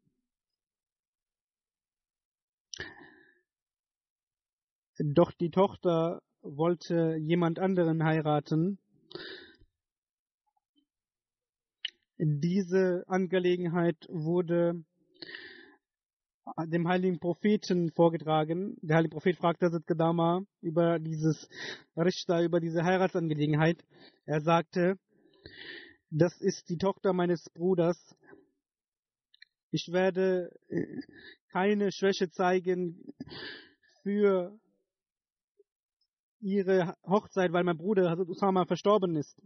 Doch 4.99 5.33
die 5.33 5.51
Tochter 5.51 6.23
wollte 6.43 7.17
jemand 7.17 7.59
anderen 7.59 8.05
heiraten. 8.05 8.79
Diese 12.19 13.05
Angelegenheit 13.07 13.97
wurde 14.09 14.85
dem 16.67 16.87
heiligen 16.87 17.19
Propheten 17.19 17.91
vorgetragen. 17.91 18.77
Der 18.83 18.97
heilige 18.97 19.15
Prophet 19.15 19.37
fragte 19.37 19.67
Hazrat 19.67 20.47
über 20.61 20.99
dieses 20.99 21.49
Rishta, 21.97 22.43
über 22.43 22.61
diese 22.61 22.85
Heiratsangelegenheit. 22.85 23.85
Er 24.27 24.41
sagte, 24.43 24.99
das 26.11 26.41
ist 26.41 26.69
die 26.69 26.79
Tochter 26.79 27.13
meines 27.13 27.51
Bruders 27.51 28.17
ich 29.75 29.91
werde 29.91 30.57
äh, 30.69 31.03
keine 31.51 31.91
Schwäche 31.91 32.31
zeigen 32.31 33.13
für 34.03 34.57
ihre 36.41 36.95
Hochzeit, 37.03 37.53
weil 37.53 37.65
mein 37.65 37.77
Bruder 37.77 38.09
Hazrat 38.09 38.29
Usama 38.29 38.67
verstorben 38.67 39.17
ist. 39.17 39.37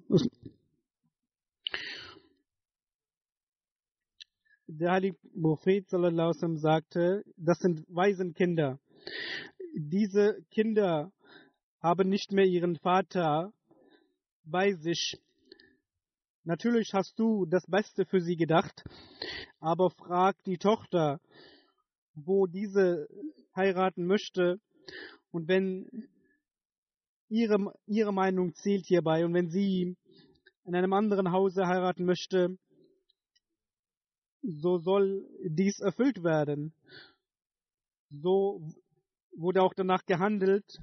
Der 4.67 4.93
heilige 4.93 5.17
Prophet 5.41 5.89
sallallahu 5.89 6.57
sagte, 6.57 7.25
das 7.39 7.59
sind 7.61 7.87
Waisenkinder. 7.89 8.79
Diese 9.75 10.45
Kinder 10.51 11.11
haben 11.81 12.11
nicht 12.11 12.33
mehr 12.33 12.45
ihren 12.45 12.77
Vater 12.77 13.55
bei 14.45 14.75
sich. 14.75 15.17
Natürlich 16.45 16.93
hast 16.93 17.19
du 17.19 17.47
das 17.47 17.67
Beste 17.67 18.05
für 18.05 18.21
sie 18.21 18.37
gedacht, 18.37 18.85
aber 19.61 19.91
frag 19.91 20.43
die 20.45 20.59
Tochter, 20.59 21.21
wo 22.15 22.47
diese 22.47 23.09
heiraten 23.55 24.07
möchte 24.07 24.61
und 25.31 25.49
wenn 25.49 26.09
ihre, 27.29 27.75
ihre 27.87 28.13
Meinung 28.13 28.55
zählt 28.55 28.87
hierbei 28.87 29.25
und 29.25 29.35
wenn 29.35 29.51
sie 29.51 29.97
in 30.65 30.75
einem 30.75 30.93
anderen 30.93 31.33
Hause 31.33 31.67
heiraten 31.67 32.05
möchte, 32.05 32.59
so 34.43 34.79
soll 34.79 35.27
dies 35.45 35.81
erfüllt 35.81 36.23
werden. 36.23 36.73
So 38.11 38.63
wurde 39.37 39.63
auch 39.63 39.75
danach 39.75 40.05
gehandelt. 40.07 40.81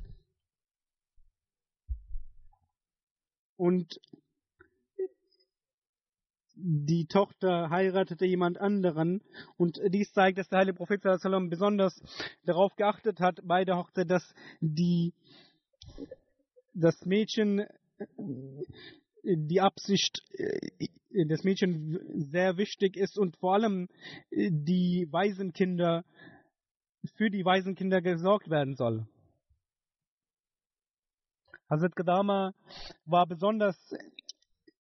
Und 3.58 4.00
die 6.56 7.06
Tochter 7.06 7.70
heiratete 7.70 8.26
jemand 8.26 8.60
anderen 8.60 9.22
und 9.58 9.80
dies 9.90 10.12
zeigt, 10.14 10.38
dass 10.38 10.50
der 10.50 10.60
heilige 10.60 10.78
Prophet 10.78 11.02
sallam 11.04 11.50
besonders 11.50 12.02
darauf 12.46 12.76
geachtet 12.76 13.20
hat 13.20 13.40
bei 13.44 13.66
der 13.66 13.78
Hochzeit, 13.78 14.10
dass 14.10 14.34
die 14.62 15.14
das 16.74 17.06
Mädchen 17.06 17.66
die 19.24 19.62
Absicht 19.62 20.22
des 21.10 21.44
Mädchen 21.44 22.00
sehr 22.32 22.58
wichtig 22.58 22.96
ist 22.98 23.18
und 23.18 23.38
vor 23.38 23.56
allem 23.56 23.88
die 24.32 25.08
Waisenkinder 25.12 26.04
für 27.16 27.30
die 27.30 27.46
Waisenkinder 27.46 28.02
gesorgt 28.02 28.50
werden 28.50 28.76
soll. 28.76 29.08
Hazrat 31.70 31.96
Gadama 31.96 32.54
war 33.06 33.26
besonders 33.26 33.76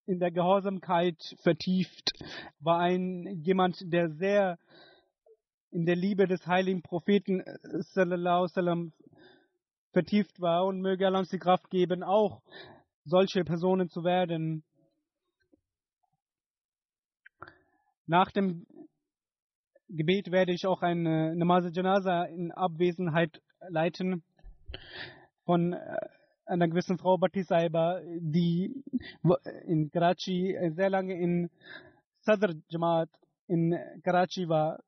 in 0.05 0.19
der 0.19 0.31
Gehorsamkeit 0.31 1.35
vertieft, 1.41 2.11
war 2.59 2.79
ein 2.79 3.41
jemand, 3.43 3.77
der 3.91 4.09
sehr 4.11 4.57
in 5.71 5.85
der 5.85 5.95
Liebe 5.95 6.27
des 6.27 6.45
heiligen 6.47 6.81
Propheten 6.81 7.43
sallallahu 7.63 8.47
sallam, 8.47 8.93
vertieft 9.91 10.39
war 10.39 10.65
und 10.65 10.81
möge 10.81 11.07
Allah 11.07 11.19
uns 11.19 11.29
die 11.29 11.39
Kraft 11.39 11.69
geben, 11.69 12.03
auch 12.03 12.41
solche 13.03 13.43
Personen 13.43 13.89
zu 13.89 14.03
werden. 14.03 14.63
Nach 18.05 18.31
dem 18.31 18.67
Gebet 19.87 20.31
werde 20.31 20.53
ich 20.53 20.65
auch 20.65 20.81
eine 20.81 21.35
Namaz 21.35 21.65
Janaza 21.73 22.23
in 22.25 22.51
Abwesenheit 22.51 23.41
leiten 23.69 24.23
von 25.45 25.73
äh, 25.73 25.97
einer 26.45 26.67
gewissen 26.67 26.97
Frau 26.97 27.17
Bhatti 27.17 27.43
Saiba, 27.43 28.01
die 28.19 28.83
in 29.65 29.89
Karachi 29.91 30.57
sehr 30.75 30.89
lange 30.89 31.19
in 31.19 31.49
Sadr 32.21 32.53
Jamaat 32.69 33.09
in 33.47 33.77
Karachi 34.03 34.47
war. 34.47 34.79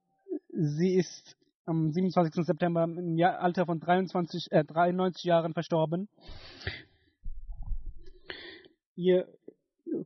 Sie 0.49 0.95
ist 0.95 1.35
am 1.65 1.91
27. 1.91 2.45
September 2.45 2.83
im 2.83 3.21
Alter 3.21 3.65
von 3.65 3.79
23, 3.79 4.51
äh, 4.51 4.63
93 4.63 5.23
Jahren 5.25 5.53
verstorben. 5.53 6.07
Ihr 8.95 9.27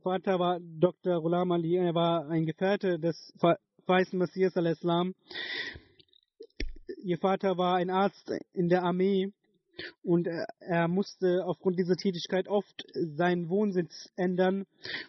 Vater 0.02 0.38
war 0.38 0.58
Dr. 0.60 1.22
Ghulam 1.22 1.52
Ali, 1.52 1.76
er 1.76 1.94
war 1.94 2.28
ein 2.28 2.46
Gefährte 2.46 2.98
des 2.98 3.32
weißen 3.86 4.18
Messias 4.18 4.56
al-Islam. 4.56 5.14
Ihr 7.02 7.18
Vater 7.18 7.56
war 7.56 7.76
ein 7.76 7.90
Arzt 7.90 8.30
in 8.52 8.68
der 8.68 8.82
Armee 8.82 9.32
und 10.02 10.28
er 10.60 10.88
musste 10.88 11.44
aufgrund 11.44 11.78
dieser 11.78 11.96
Tätigkeit 11.96 12.48
oft 12.48 12.84
seinen 12.94 13.48
Wohnsitz 13.48 14.10
ändern 14.16 14.66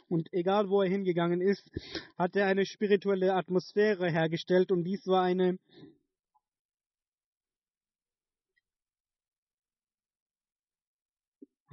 und 0.07 0.31
egal 0.33 0.69
wo 0.69 0.81
er 0.81 0.89
hingegangen 0.89 1.41
ist, 1.41 1.69
hat 2.17 2.35
er 2.35 2.47
eine 2.47 2.65
spirituelle 2.65 3.33
Atmosphäre 3.33 4.09
hergestellt 4.09 4.71
und 4.71 4.83
dies 4.83 5.05
war 5.07 5.23
eine 5.23 5.57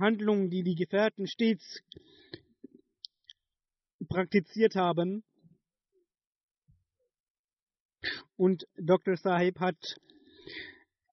Handlung, 0.01 0.49
die 0.49 0.63
die 0.63 0.75
Gefährten 0.75 1.27
stets 1.27 1.83
praktiziert 4.09 4.75
haben. 4.75 5.23
Und 8.37 8.67
Dr. 8.77 9.17
Sahib 9.19 9.61
hat 9.61 9.77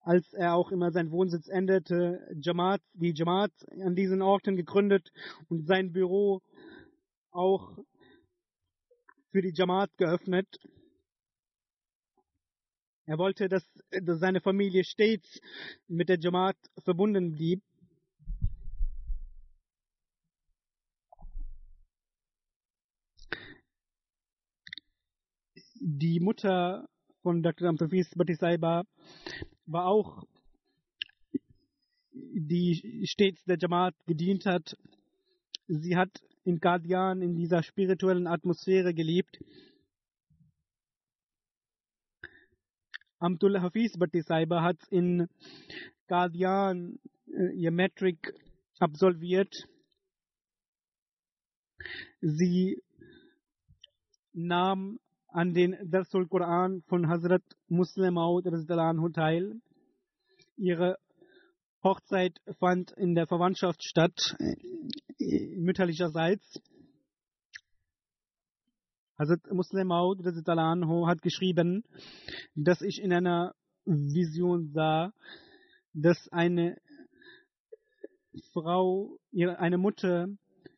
als 0.07 0.31
er 0.31 0.55
auch 0.55 0.71
immer 0.71 0.89
seinen 0.91 1.11
Wohnsitz 1.11 1.49
änderte, 1.49 2.25
Jamaat, 2.39 2.81
die 2.93 3.11
Jamaat 3.13 3.51
an 3.81 3.93
diesen 3.93 4.21
Orten 4.21 4.55
gegründet 4.55 5.11
und 5.49 5.67
sein 5.67 5.91
Büro 5.91 6.41
auch 7.31 7.77
für 9.31 9.41
die 9.41 9.51
Jamaat 9.53 9.91
geöffnet. 9.97 10.47
Er 13.05 13.17
wollte, 13.17 13.49
dass, 13.49 13.69
dass 14.01 14.19
seine 14.21 14.39
Familie 14.39 14.85
stets 14.85 15.41
mit 15.89 16.07
der 16.07 16.19
Jamaat 16.19 16.55
verbunden 16.85 17.33
blieb. 17.33 17.61
Die 25.81 26.21
Mutter 26.21 26.87
von 27.23 27.43
Dr. 27.43 27.67
Amtafis 27.67 28.09
Batisaiba 28.15 28.85
war 29.67 29.85
auch, 29.85 30.23
die 32.13 33.05
stets 33.05 33.43
der 33.45 33.57
Jamaat 33.59 33.95
gedient 34.05 34.45
hat. 34.45 34.75
Sie 35.67 35.95
hat 35.95 36.09
in 36.45 36.59
Qadian 36.59 37.21
in 37.21 37.35
dieser 37.35 37.61
spirituellen 37.61 38.27
Atmosphäre 38.27 38.93
gelebt. 38.93 39.37
Amtul 43.19 43.59
Hafiz 43.59 43.97
Bhatti 43.97 44.21
Saiba 44.21 44.61
hat 44.61 44.77
in 44.89 45.27
Qadian 46.07 46.99
äh, 47.27 47.53
ihr 47.55 47.71
Metric 47.71 48.33
absolviert. 48.79 49.67
Sie 52.21 52.81
nahm 54.33 54.99
an 55.37 55.53
den 55.53 55.77
Darsul 55.91 56.27
Quran 56.27 56.81
von 56.87 57.07
Hazrat 57.07 57.43
Muslim 57.67 58.15
Maud 58.15 58.45
teil. 59.13 59.61
Ihre 60.55 60.97
Hochzeit 61.83 62.41
fand 62.57 62.91
in 62.93 63.13
der 63.13 63.27
Verwandtschaft 63.27 63.83
statt, 63.83 64.35
äh, 64.39 65.55
mütterlicherseits. 65.57 66.59
Hazrat 69.19 69.53
Muslim 69.53 69.89
Maud 69.89 70.25
hat 70.25 71.21
geschrieben, 71.21 71.83
dass 72.55 72.81
ich 72.81 72.99
in 72.99 73.13
einer 73.13 73.53
Vision 73.85 74.71
sah, 74.73 75.13
dass 75.93 76.17
eine 76.31 76.81
Frau, 78.53 79.19
eine 79.35 79.77
Mutter, 79.77 80.29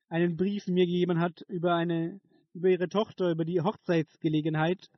einen 0.09 0.35
Brief 0.35 0.67
mir 0.67 0.85
gegeben 0.85 1.21
hat 1.21 1.45
über 1.47 1.75
eine 1.75 2.19
über 2.53 2.69
ihre 2.69 2.89
Tochter, 2.89 3.31
über 3.31 3.45
die 3.45 3.61
Hochzeitsgelegenheit. 3.61 4.89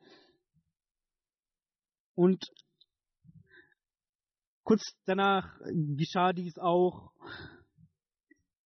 Und 2.16 2.52
kurz 4.64 4.84
danach 5.06 5.60
geschah 5.98 6.34
dies 6.34 6.58
auch 6.58 7.12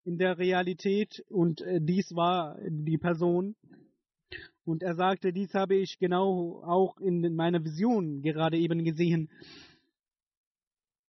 in 0.04 0.18
der 0.18 0.38
Realität 0.38 1.24
und 1.30 1.62
äh, 1.62 1.80
dies 1.82 2.12
war 2.14 2.58
die 2.68 2.98
Person. 2.98 3.56
Und 4.64 4.84
er 4.84 4.96
sagte, 4.96 5.32
dies 5.32 5.54
habe 5.54 5.76
ich 5.76 5.98
genau 6.00 6.64
auch 6.64 6.98
in 7.00 7.36
meiner 7.36 7.64
Vision 7.64 8.22
gerade 8.22 8.58
eben 8.58 8.84
gesehen. 8.84 9.30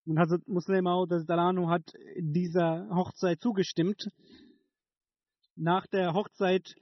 Und 0.05 0.19
Hazrat 0.19 0.47
Muslim 0.47 0.85
Dalanu 0.85 1.69
hat 1.69 1.93
dieser 2.17 2.87
Hochzeit 2.89 3.41
zugestimmt. 3.41 4.07
Nach 5.55 5.87
der 5.87 6.13
Hochzeit 6.13 6.75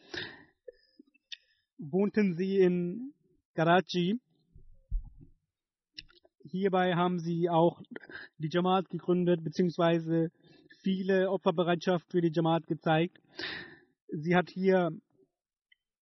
wohnten 1.78 2.36
sie 2.36 2.60
in 2.60 3.14
Karachi. 3.56 4.20
Hierbei 6.44 6.96
haben 6.96 7.20
sie 7.20 7.50
auch 7.50 7.82
die 8.38 8.50
Jamaat 8.52 8.90
gegründet, 8.90 9.44
beziehungsweise 9.44 10.30
viele 10.82 11.32
Opferbereitschaft 11.32 12.12
für 12.12 12.22
die 12.22 12.32
Jamaat 12.34 12.68
gezeigt. 12.68 13.18
Sie 14.08 14.36
hat 14.36 14.50
hier 14.50 14.92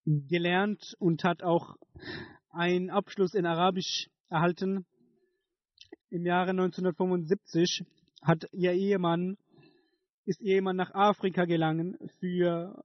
gelernt 0.04 0.94
und 0.98 1.24
hat 1.24 1.42
auch 1.42 1.76
einen 2.50 2.90
Abschluss 2.90 3.34
in 3.34 3.46
Arabisch 3.46 4.08
erhalten. 4.28 4.84
Im 6.10 6.26
Jahre 6.26 6.50
1975 6.50 7.84
hat 8.20 8.46
ihr 8.52 8.72
Ehemann 8.72 9.38
ist 10.24 10.40
jemand 10.40 10.76
nach 10.76 10.94
Afrika 10.94 11.44
gelangen 11.44 11.98
für 12.20 12.84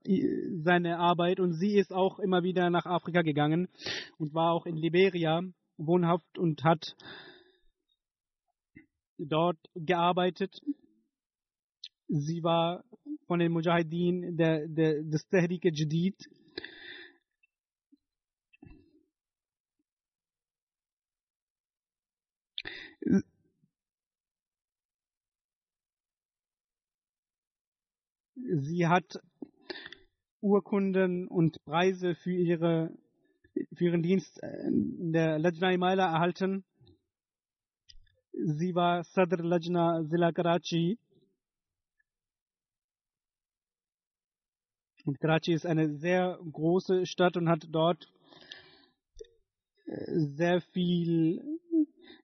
seine 0.64 0.98
Arbeit 0.98 1.40
und 1.40 1.52
sie 1.54 1.76
ist 1.76 1.92
auch 1.92 2.18
immer 2.18 2.42
wieder 2.42 2.70
nach 2.70 2.86
Afrika 2.86 3.22
gegangen 3.22 3.68
und 4.18 4.34
war 4.34 4.52
auch 4.52 4.66
in 4.66 4.76
Liberia 4.76 5.42
wohnhaft 5.76 6.38
und 6.38 6.64
hat 6.64 6.96
dort 9.18 9.58
gearbeitet. 9.74 10.60
Sie 12.08 12.42
war 12.42 12.84
von 13.26 13.38
den 13.38 13.52
Mujahideen 13.52 14.36
der, 14.36 14.66
der, 14.66 15.02
des 15.02 15.28
Tehrik 15.28 15.64
Jadid. 15.64 16.16
Sie 28.46 28.86
hat 28.86 29.20
Urkunden 30.40 31.26
und 31.28 31.62
Preise 31.64 32.14
für, 32.14 32.32
ihre, 32.32 32.96
für 33.74 33.86
ihren 33.86 34.02
Dienst 34.02 34.40
in 34.66 35.12
der 35.12 35.38
Lajna 35.38 35.72
Imaila 35.72 36.12
erhalten. 36.12 36.64
Sie 38.32 38.74
war 38.74 39.02
Sadr 39.04 39.42
Lajna 39.42 40.04
Zilla 40.08 40.32
Karachi. 40.32 40.98
Und 45.04 45.18
Karachi 45.20 45.54
ist 45.54 45.66
eine 45.66 45.96
sehr 45.96 46.38
große 46.52 47.06
Stadt 47.06 47.36
und 47.36 47.48
hat 47.48 47.66
dort 47.70 48.06
sehr 49.86 50.60
viel 50.60 51.58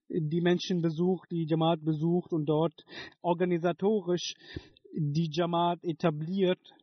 die 0.07 0.41
Menschen 0.41 0.81
besucht, 0.81 1.31
die 1.31 1.45
Jamaat 1.45 1.83
besucht 1.83 2.31
und 2.31 2.45
dort 2.45 2.85
organisatorisch 3.21 4.35
die 4.97 5.29
Jamaat 5.31 5.83
etabliert. 5.83 6.73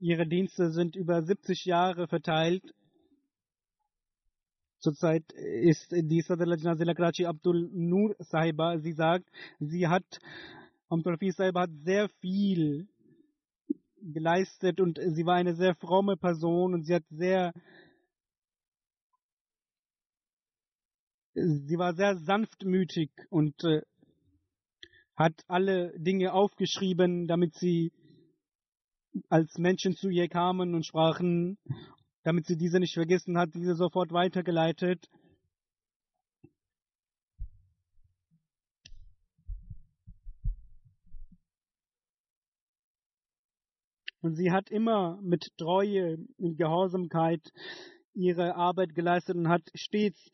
Ihre 0.00 0.26
Dienste 0.26 0.70
sind 0.70 0.96
über 0.96 1.22
70 1.22 1.64
Jahre 1.66 2.08
verteilt. 2.08 2.74
Zurzeit 4.78 5.30
ist 5.32 5.92
die 5.92 6.22
Sadr 6.22 6.46
Lajna 6.46 6.76
Zilla 6.76 6.94
Karachi 6.94 7.26
Abdul 7.26 7.68
Nur 7.72 8.16
Sahiba. 8.18 8.78
Sie 8.78 8.92
sagt, 8.92 9.28
sie 9.58 9.86
hat, 9.86 10.18
Abdul 10.88 11.12
Hafiz 11.12 11.36
Sahiba 11.36 11.62
hat 11.62 11.70
sehr 11.84 12.08
viel 12.20 12.88
geleistet 14.00 14.80
und 14.80 14.98
sie 14.98 15.26
war 15.26 15.34
eine 15.34 15.54
sehr 15.54 15.74
fromme 15.74 16.16
Person 16.16 16.72
und 16.72 16.84
sie 16.84 16.94
hat 16.94 17.04
sehr 17.10 17.52
sie 21.40 21.78
war 21.78 21.94
sehr 21.94 22.16
sanftmütig 22.16 23.10
und 23.30 23.62
äh, 23.64 23.82
hat 25.16 25.34
alle 25.48 25.92
Dinge 25.98 26.32
aufgeschrieben, 26.32 27.26
damit 27.26 27.54
sie 27.54 27.92
als 29.28 29.58
Menschen 29.58 29.94
zu 29.94 30.08
ihr 30.08 30.28
kamen 30.28 30.74
und 30.74 30.86
sprachen, 30.86 31.58
damit 32.22 32.46
sie 32.46 32.56
diese 32.56 32.78
nicht 32.78 32.94
vergessen 32.94 33.36
hat, 33.38 33.54
diese 33.54 33.74
sofort 33.74 34.12
weitergeleitet. 34.12 35.08
Und 44.22 44.36
sie 44.36 44.50
hat 44.52 44.70
immer 44.70 45.18
mit 45.22 45.48
Treue 45.56 46.18
und 46.36 46.58
Gehorsamkeit 46.58 47.40
ihre 48.12 48.54
Arbeit 48.54 48.94
geleistet 48.94 49.36
und 49.36 49.48
hat 49.48 49.62
stets 49.74 50.30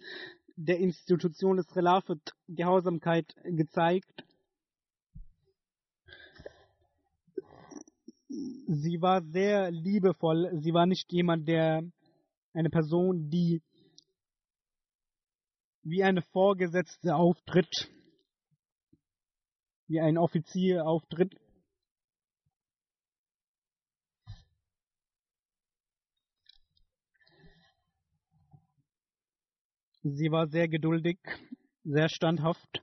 der 0.56 0.78
Institution 0.78 1.58
des 1.58 1.76
Relafet 1.76 2.34
Gehorsamkeit 2.48 3.34
gezeigt. 3.44 4.24
Sie 8.28 9.00
war 9.00 9.22
sehr 9.22 9.70
liebevoll. 9.70 10.50
Sie 10.60 10.72
war 10.72 10.86
nicht 10.86 11.12
jemand, 11.12 11.46
der 11.46 11.82
eine 12.52 12.70
Person, 12.70 13.30
die 13.30 13.62
wie 15.82 16.02
eine 16.02 16.22
Vorgesetzte 16.22 17.14
auftritt, 17.14 17.88
wie 19.86 20.00
ein 20.00 20.18
Offizier 20.18 20.84
auftritt. 20.84 21.34
Sie 30.14 30.30
war 30.30 30.46
sehr 30.46 30.68
geduldig, 30.68 31.18
sehr 31.82 32.08
standhaft. 32.08 32.80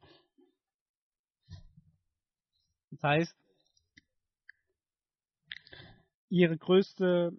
Das 2.92 3.02
heißt, 3.02 3.36
ihre 6.30 6.58
größte 6.58 7.32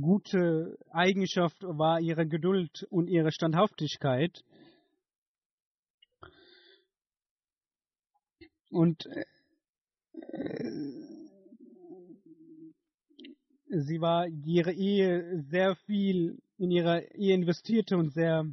gute 0.00 0.78
Eigenschaft 0.90 1.60
war 1.62 2.00
ihre 2.00 2.26
Geduld 2.28 2.84
und 2.90 3.08
ihre 3.08 3.32
Standhaftigkeit. 3.32 4.44
Und 8.70 9.08
sie 13.70 14.00
war 14.00 14.26
ihre 14.26 14.72
Ehe 14.72 15.42
sehr 15.50 15.76
viel 15.86 16.38
in 16.58 16.70
ihre 16.70 17.04
Ehe 17.14 17.34
investierte 17.34 17.96
und 17.96 18.12
sehr 18.12 18.44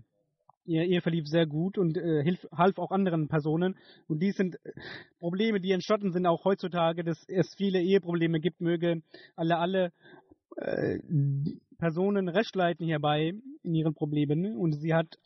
ihr 0.68 0.84
Ehe 0.84 1.02
verlief 1.02 1.28
sehr 1.28 1.46
gut 1.46 1.78
und 1.78 1.98
äh, 1.98 2.24
hilf, 2.24 2.46
half 2.52 2.78
auch 2.78 2.92
anderen 2.92 3.28
Personen. 3.28 3.76
Und 4.08 4.22
dies 4.22 4.36
sind 4.36 4.58
Probleme, 5.20 5.62
die 5.62 5.72
entstanden 5.72 6.12
sind 6.12 6.26
auch 6.26 6.44
heutzutage, 6.44 7.04
dass 7.04 7.18
es 7.30 7.56
viele 7.56 7.82
Eheprobleme 7.82 8.40
gibt, 8.40 8.60
möge 8.60 9.02
alle, 9.36 9.58
alle 9.58 9.92
äh, 10.58 11.00
Personen 11.78 12.28
Recht 12.28 12.56
leiten 12.56 12.86
hierbei 12.86 13.34
in 13.64 13.76
ihren 13.76 13.94
Problemen. 13.94 14.58
Und 14.58 14.74
sie 14.74 14.94
hat 14.94 15.18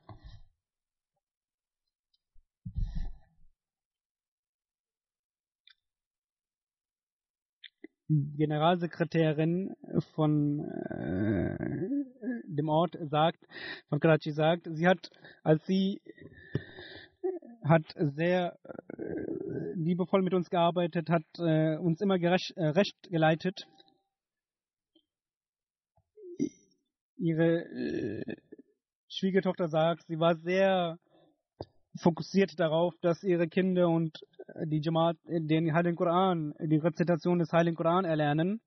Generalsekretärin 8.37 9.75
von 10.15 10.59
äh, 10.59 11.55
dem 12.45 12.67
Ort 12.67 12.97
sagt, 13.09 13.39
von 13.87 13.99
Karachi 13.99 14.31
sagt, 14.31 14.67
sie 14.69 14.87
hat, 14.87 15.09
als 15.43 15.65
sie 15.65 16.01
hat 17.63 17.85
sehr 17.95 18.57
äh, 18.97 19.73
liebevoll 19.75 20.23
mit 20.23 20.33
uns 20.33 20.49
gearbeitet, 20.49 21.09
hat 21.09 21.23
äh, 21.37 21.77
uns 21.77 22.01
immer 22.01 22.19
gerecht, 22.19 22.51
äh, 22.57 22.67
recht 22.67 22.97
geleitet. 23.09 23.65
Ihre 27.17 27.65
äh, 27.65 28.35
Schwiegertochter 29.07 29.67
sagt, 29.69 30.07
sie 30.07 30.19
war 30.19 30.35
sehr 30.37 30.97
fokussiert 31.97 32.59
darauf, 32.59 32.93
dass 33.01 33.23
ihre 33.23 33.47
Kinder 33.47 33.89
und 33.89 34.19
die 34.65 34.81
Jamaat 34.81 35.17
den 35.25 35.73
Heiligen 35.73 35.95
Koran, 35.95 36.53
die 36.59 36.77
Rezitation 36.77 37.39
des 37.39 37.51
Heiligen 37.51 37.75
Koran 37.75 38.05
erlernen. 38.05 38.61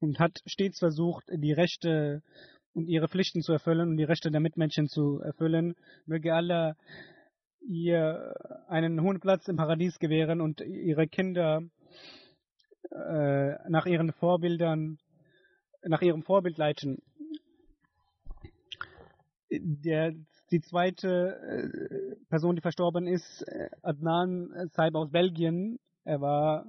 Und 0.00 0.18
hat 0.18 0.40
stets 0.46 0.78
versucht, 0.78 1.24
die 1.32 1.52
Rechte 1.52 2.22
und 2.74 2.88
ihre 2.88 3.08
Pflichten 3.08 3.40
zu 3.40 3.52
erfüllen 3.52 3.88
und 3.88 3.96
die 3.96 4.04
Rechte 4.04 4.30
der 4.30 4.40
Mitmenschen 4.40 4.88
zu 4.88 5.20
erfüllen. 5.20 5.74
Möge 6.04 6.34
Allah 6.34 6.76
ihr 7.66 8.34
einen 8.68 9.00
hohen 9.00 9.20
Platz 9.20 9.48
im 9.48 9.56
Paradies 9.56 9.98
gewähren 9.98 10.40
und 10.40 10.60
ihre 10.60 11.08
Kinder 11.08 11.62
äh, 12.90 13.68
nach 13.68 13.86
ihren 13.86 14.12
Vorbildern, 14.12 14.98
nach 15.82 16.02
ihrem 16.02 16.22
Vorbild 16.22 16.58
leiten. 16.58 17.02
Der 19.50 20.14
die 20.50 20.60
zweite 20.60 21.08
äh, 21.08 22.16
Person, 22.28 22.54
die 22.56 22.62
verstorben 22.62 23.06
ist, 23.06 23.42
äh, 23.42 23.68
Adnan 23.82 24.48
Saib 24.72 24.94
aus 24.94 25.10
Belgien. 25.10 25.78
Er 26.04 26.20
war 26.20 26.66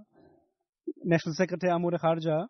National 1.04 1.36
Secretary 1.36 1.72
Amur 1.72 1.92
Kharja. 1.98 2.48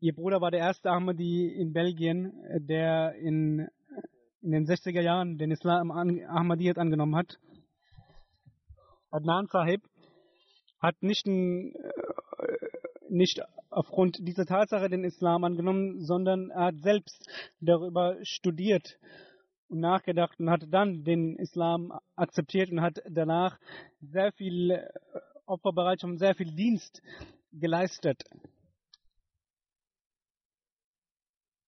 Ihr 0.00 0.14
Bruder 0.14 0.40
war 0.40 0.50
der 0.50 0.60
erste 0.60 0.90
Ahmadi 0.90 1.48
in 1.48 1.72
Belgien, 1.72 2.32
der 2.60 3.14
in, 3.16 3.68
in 4.40 4.50
den 4.50 4.66
60er 4.66 5.02
Jahren 5.02 5.36
den 5.36 5.50
Islam 5.50 5.90
Ahmadiyyat 5.90 6.78
angenommen 6.78 7.16
hat. 7.16 7.38
Adnan 9.10 9.46
Sahib 9.46 9.82
hat 10.80 11.02
nicht, 11.02 11.26
ein, 11.26 11.74
nicht 13.10 13.42
aufgrund 13.70 14.18
dieser 14.26 14.46
Tatsache 14.46 14.88
den 14.88 15.04
Islam 15.04 15.44
angenommen, 15.44 16.00
sondern 16.00 16.50
er 16.50 16.66
hat 16.66 16.80
selbst 16.80 17.28
darüber 17.60 18.16
studiert 18.22 18.98
und 19.68 19.80
nachgedacht 19.80 20.38
und 20.40 20.50
hat 20.50 20.66
dann 20.68 21.04
den 21.04 21.36
Islam 21.36 21.92
akzeptiert 22.16 22.70
und 22.70 22.80
hat 22.80 23.00
danach 23.08 23.58
sehr 24.00 24.32
viel 24.32 24.86
Opferbereitschaft 25.46 26.10
und 26.12 26.18
sehr 26.18 26.34
viel 26.34 26.52
Dienst 26.54 27.00
geleistet. 27.52 28.22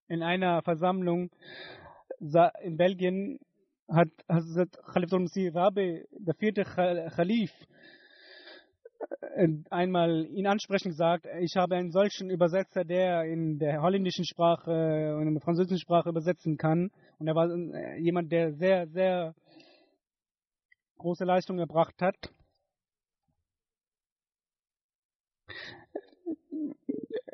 In 0.08 0.22
einer 0.22 0.62
Versammlung 0.62 1.30
in 2.18 2.76
Belgien 2.76 3.38
hat 3.88 4.10
Hazrat 4.28 4.78
Khalif 4.92 5.12
al-Masih 5.12 5.54
Rabi, 5.54 6.06
der 6.10 6.34
vierte 6.34 6.64
Khalif, 6.64 7.50
äh, 7.50 7.66
einmal 9.70 10.26
ihn 10.26 10.46
ansprechend 10.46 10.92
gesagt, 10.92 11.26
ich 11.40 11.56
habe 11.56 11.76
einen 11.76 11.90
solchen 11.90 12.30
Übersetzer, 12.30 12.84
der 12.84 13.24
in 13.24 13.58
der 13.58 13.82
holländischen 13.82 14.24
Sprache 14.24 15.16
und 15.16 15.26
in 15.26 15.34
der 15.34 15.42
französischen 15.42 15.78
Sprache 15.78 16.08
übersetzen 16.08 16.56
kann. 16.56 16.90
Und 17.18 17.28
er 17.28 17.34
war 17.34 17.50
äh, 17.50 17.98
jemand, 17.98 18.30
der 18.30 18.52
sehr, 18.54 18.86
sehr 18.88 19.34
große 20.98 21.24
Leistung 21.24 21.58
erbracht 21.58 22.00
hat. 22.00 22.16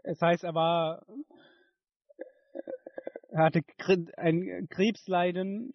Es 0.05 0.21
heißt, 0.23 0.45
er 0.45 0.55
war, 0.55 1.05
er 3.29 3.45
hatte 3.45 3.61
ein 4.17 4.69
Krebsleiden 4.71 5.75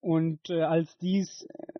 und 0.00 0.48
äh, 0.48 0.62
als 0.62 0.96
dies 0.98 1.42
äh, 1.42 1.79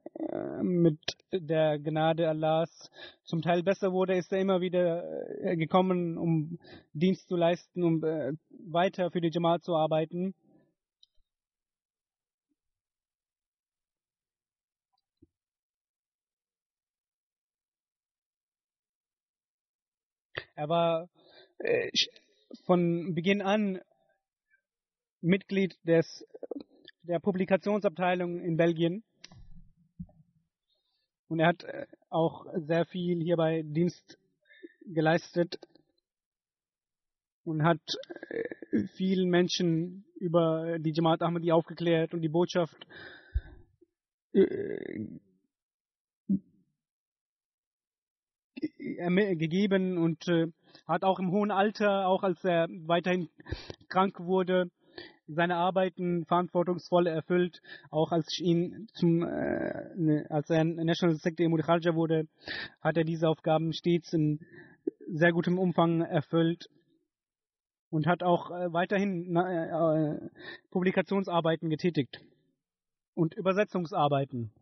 mit 0.62 0.99
der 1.33 1.79
Gnade 1.79 2.29
Allahs 2.29 2.91
zum 3.25 3.43
Teil 3.43 3.62
besser 3.62 3.93
wurde, 3.93 4.16
ist 4.16 4.33
er 4.33 4.41
immer 4.41 4.61
wieder 4.61 5.05
äh, 5.43 5.57
gekommen, 5.57 6.18
um 6.18 6.59
Dienst 6.93 7.29
zu 7.29 7.37
leisten, 7.37 7.83
um 7.83 8.05
äh, 8.05 8.33
weiter 8.66 9.11
für 9.11 9.21
die 9.21 9.31
Jamaat 9.33 9.62
zu 9.62 9.75
arbeiten. 9.75 10.35
Er 20.55 20.68
war 20.68 21.09
äh, 21.59 21.91
von 22.66 23.14
Beginn 23.14 23.41
an 23.41 23.81
Mitglied 25.23 25.79
des, 25.85 26.27
der 27.03 27.18
Publikationsabteilung 27.18 28.41
in 28.41 28.57
Belgien. 28.57 29.03
Und 31.31 31.39
er 31.39 31.47
hat 31.47 31.62
äh, 31.62 31.87
auch 32.09 32.45
sehr 32.57 32.85
viel 32.87 33.22
hierbei 33.22 33.62
Dienst 33.64 34.18
geleistet 34.85 35.61
und 37.45 37.62
hat 37.62 37.81
äh, 38.31 38.89
vielen 38.97 39.31
Menschen 39.31 40.05
über 40.16 40.81
die 40.81 40.93
Jamaat 40.93 41.22
Ahmadi 41.22 41.53
aufgeklärt 41.53 42.14
und 42.14 42.22
die 42.22 42.28
Botschaft 42.28 42.85
gegeben 49.39 49.99
und 49.99 50.26
äh, 50.28 50.49
hat 50.87 51.05
auch 51.05 51.20
im 51.20 51.31
hohen 51.31 51.53
Alter, 51.53 52.09
auch 52.09 52.24
als 52.24 52.43
er 52.45 52.66
weiterhin 52.87 53.28
krank 53.89 54.18
wurde, 54.18 54.70
seine 55.35 55.57
Arbeiten 55.57 56.24
verantwortungsvoll 56.26 57.07
erfüllt. 57.07 57.61
Auch 57.91 58.12
als 58.12 58.39
ihn 58.39 58.89
zum, 58.95 59.22
äh, 59.22 59.95
ne, 59.97 60.26
als 60.28 60.51
er 60.51 60.64
National 60.64 61.16
Secretary 61.16 61.49
Mudikharja 61.49 61.95
wurde, 61.95 62.26
hat 62.81 62.97
er 62.97 63.05
diese 63.05 63.28
Aufgaben 63.28 63.72
stets 63.72 64.12
in 64.12 64.41
sehr 65.09 65.33
gutem 65.33 65.59
Umfang 65.59 66.03
erfüllt 66.03 66.68
und 67.91 68.07
hat 68.07 68.22
auch 68.22 68.51
äh, 68.51 68.72
weiterhin 68.72 69.37
äh, 69.37 70.31
Publikationsarbeiten 70.70 71.68
getätigt 71.70 72.20
und 73.14 73.35
Übersetzungsarbeiten. 73.35 74.53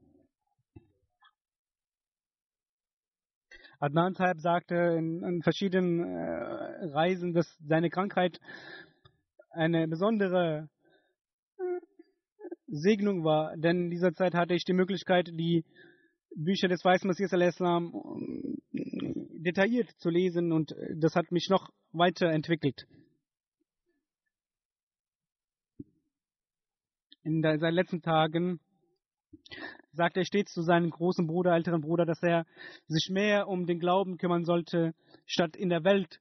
Adnan 3.81 4.15
Saib 4.15 4.41
sagte 4.41 4.75
in, 4.75 5.23
in 5.23 5.43
verschiedenen 5.43 6.01
äh, 6.01 6.87
Reisen, 6.87 7.33
dass 7.33 7.47
seine 7.65 7.91
Krankheit 7.91 8.41
eine 9.59 9.89
besondere 9.89 10.69
äh, 11.59 11.63
Segnung 12.69 13.25
war, 13.25 13.57
denn 13.57 13.85
in 13.85 13.91
dieser 13.91 14.13
Zeit 14.15 14.35
hatte 14.35 14.55
ich 14.55 14.65
die 14.65 14.73
Möglichkeit, 14.73 15.29
die 15.29 15.65
Bücher 16.35 16.69
des 16.69 16.85
Weißen 16.85 17.09
Messias 17.09 17.33
al-Islam 17.33 17.93
äh, 18.73 18.79
detailliert 19.41 19.91
zu 19.99 20.11
lesen 20.11 20.53
und 20.53 20.75
das 20.97 21.15
hat 21.15 21.33
mich 21.33 21.49
noch 21.51 21.71
weiterentwickelt. 21.93 22.87
In 27.25 27.43
seinen 27.43 27.75
letzten 27.75 28.01
Tagen 28.01 28.61
sagt 29.93 30.17
er 30.17 30.25
stets 30.25 30.53
zu 30.53 30.63
seinem 30.63 30.91
großen 30.91 31.27
Bruder, 31.27 31.55
älteren 31.55 31.81
Bruder, 31.81 32.07
dass 32.07 32.23
er 32.23 32.47
sich 32.87 33.11
mehr 33.11 33.49
um 33.49 33.67
den 33.67 33.81
Glauben 33.81 34.17
kümmern 34.17 34.45
sollte, 34.45 34.95
statt 35.27 35.57
in 35.57 35.69
der 35.69 35.85
Welt 35.85 36.21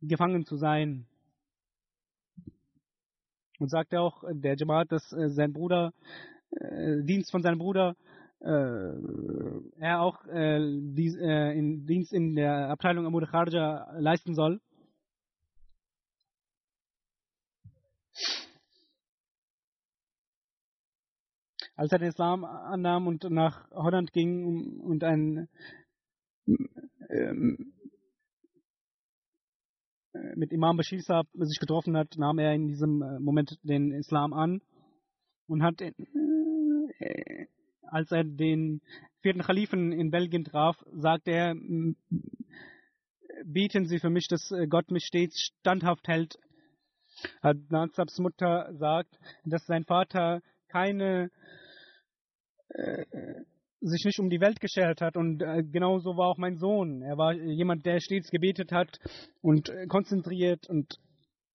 gefangen 0.00 0.44
zu 0.44 0.56
sein. 0.56 1.06
Und 3.58 3.70
sagt 3.70 3.94
auch 3.94 4.24
der 4.32 4.56
Jamaat, 4.56 4.90
dass 4.90 5.12
äh, 5.12 5.30
sein 5.30 5.52
Bruder, 5.52 5.92
äh, 6.50 7.02
Dienst 7.04 7.30
von 7.30 7.42
seinem 7.42 7.58
Bruder, 7.58 7.94
äh, 8.40 8.92
er 9.78 10.00
auch 10.00 10.24
äh, 10.26 10.60
dies, 10.60 11.16
äh, 11.16 11.52
in 11.56 11.86
Dienst 11.86 12.12
in 12.12 12.34
der 12.34 12.68
Abteilung 12.68 13.06
Amur 13.06 13.26
Kharja 13.26 13.98
leisten 13.98 14.34
soll. 14.34 14.60
als 21.76 21.90
er 21.92 21.98
den 21.98 22.08
Islam 22.08 22.44
annahm 22.44 23.06
und 23.06 23.24
nach 23.30 23.68
Holland 23.72 24.12
ging 24.12 24.80
und 24.80 25.02
ein 25.02 25.48
ähm, 27.08 27.73
mit 30.36 30.52
Imam 30.52 30.76
Bashir 30.76 31.00
Saab 31.02 31.26
sich 31.34 31.58
getroffen 31.58 31.96
hat, 31.96 32.16
nahm 32.16 32.38
er 32.38 32.54
in 32.54 32.68
diesem 32.68 33.02
äh, 33.02 33.18
Moment 33.18 33.58
den 33.62 33.92
Islam 33.92 34.32
an 34.32 34.60
und 35.46 35.62
hat, 35.62 35.80
äh, 35.80 35.92
als 37.82 38.12
er 38.12 38.24
den 38.24 38.80
vierten 39.20 39.42
Khalifen 39.42 39.92
in 39.92 40.10
Belgien 40.10 40.44
traf, 40.44 40.76
sagte 40.92 41.30
er, 41.30 41.54
beten 43.44 43.86
Sie 43.86 43.98
für 43.98 44.10
mich, 44.10 44.28
dass 44.28 44.50
äh, 44.50 44.66
Gott 44.66 44.90
mich 44.90 45.04
stets 45.04 45.40
standhaft 45.60 46.06
hält. 46.08 46.38
Adnan 47.40 47.90
Sabs 47.90 48.18
Mutter 48.18 48.72
sagt, 48.74 49.18
dass 49.44 49.66
sein 49.66 49.84
Vater 49.84 50.42
keine 50.68 51.30
äh, 52.68 53.04
sich 53.80 54.04
nicht 54.04 54.18
um 54.18 54.30
die 54.30 54.40
Welt 54.40 54.60
geschert 54.60 55.00
hat. 55.00 55.16
Und 55.16 55.42
äh, 55.42 55.62
genauso 55.62 56.16
war 56.16 56.28
auch 56.28 56.38
mein 56.38 56.58
Sohn. 56.58 57.02
Er 57.02 57.16
war 57.16 57.32
jemand, 57.34 57.84
der 57.86 58.00
stets 58.00 58.30
gebetet 58.30 58.72
hat 58.72 58.98
und 59.40 59.68
äh, 59.68 59.86
konzentriert 59.86 60.68
und 60.68 60.98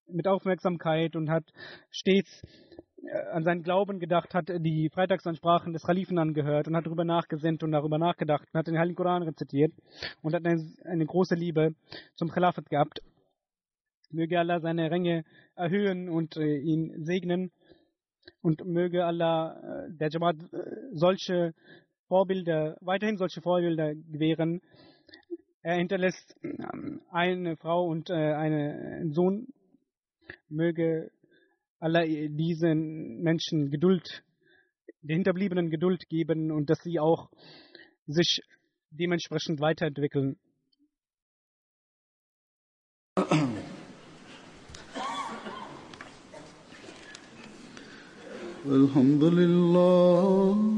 mit 0.07 0.27
Aufmerksamkeit 0.27 1.15
und 1.15 1.29
hat 1.29 1.45
stets 1.91 2.41
äh, 3.03 3.29
an 3.31 3.43
seinen 3.43 3.63
Glauben 3.63 3.99
gedacht, 3.99 4.33
hat 4.33 4.49
die 4.49 4.89
Freitagsansprachen 4.93 5.73
des 5.73 5.83
Khalifen 5.83 6.17
angehört 6.17 6.67
und 6.67 6.75
hat 6.75 6.85
darüber 6.85 7.05
nachgesinnt 7.05 7.63
und 7.63 7.71
darüber 7.71 7.97
nachgedacht 7.97 8.47
und 8.51 8.57
hat 8.57 8.67
den 8.67 8.77
Heiligen 8.77 8.95
Koran 8.95 9.23
rezitiert 9.23 9.73
und 10.21 10.33
hat 10.33 10.45
eine, 10.45 10.61
eine 10.85 11.05
große 11.05 11.35
Liebe 11.35 11.75
zum 12.15 12.29
Khilafat 12.29 12.69
gehabt. 12.69 13.01
Möge 14.11 14.39
Allah 14.39 14.59
seine 14.59 14.89
Ränge 14.89 15.23
erhöhen 15.55 16.09
und 16.09 16.35
äh, 16.37 16.57
ihn 16.57 17.05
segnen 17.05 17.51
und 18.41 18.65
möge 18.65 19.05
Allah 19.05 19.85
äh, 19.85 19.93
der 19.93 20.09
Jamaat 20.09 20.37
äh, 20.51 20.57
solche 20.93 21.53
Vorbilder, 22.08 22.76
weiterhin 22.80 23.16
solche 23.16 23.40
Vorbilder 23.40 23.94
gewähren. 23.94 24.60
Er 25.62 25.76
hinterlässt 25.76 26.36
ähm, 26.42 27.00
eine 27.10 27.56
Frau 27.56 27.86
und 27.86 28.10
äh, 28.10 28.14
einen 28.14 29.12
Sohn. 29.12 29.48
Möge 30.48 31.10
Allah 31.80 32.04
diesen 32.04 33.22
Menschen 33.22 33.70
Geduld, 33.70 34.22
den 35.02 35.16
Hinterbliebenen 35.16 35.70
Geduld 35.70 36.08
geben 36.08 36.50
und 36.50 36.70
dass 36.70 36.80
sie 36.82 36.98
auch 36.98 37.30
sich 38.06 38.40
dementsprechend 38.90 39.60
weiterentwickeln. 39.60 40.36
الحمد 48.66 49.22
لله 49.22 50.77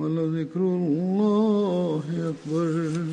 ولذكر 0.00 0.60
الله 0.60 2.02
أكبر. 2.32 3.04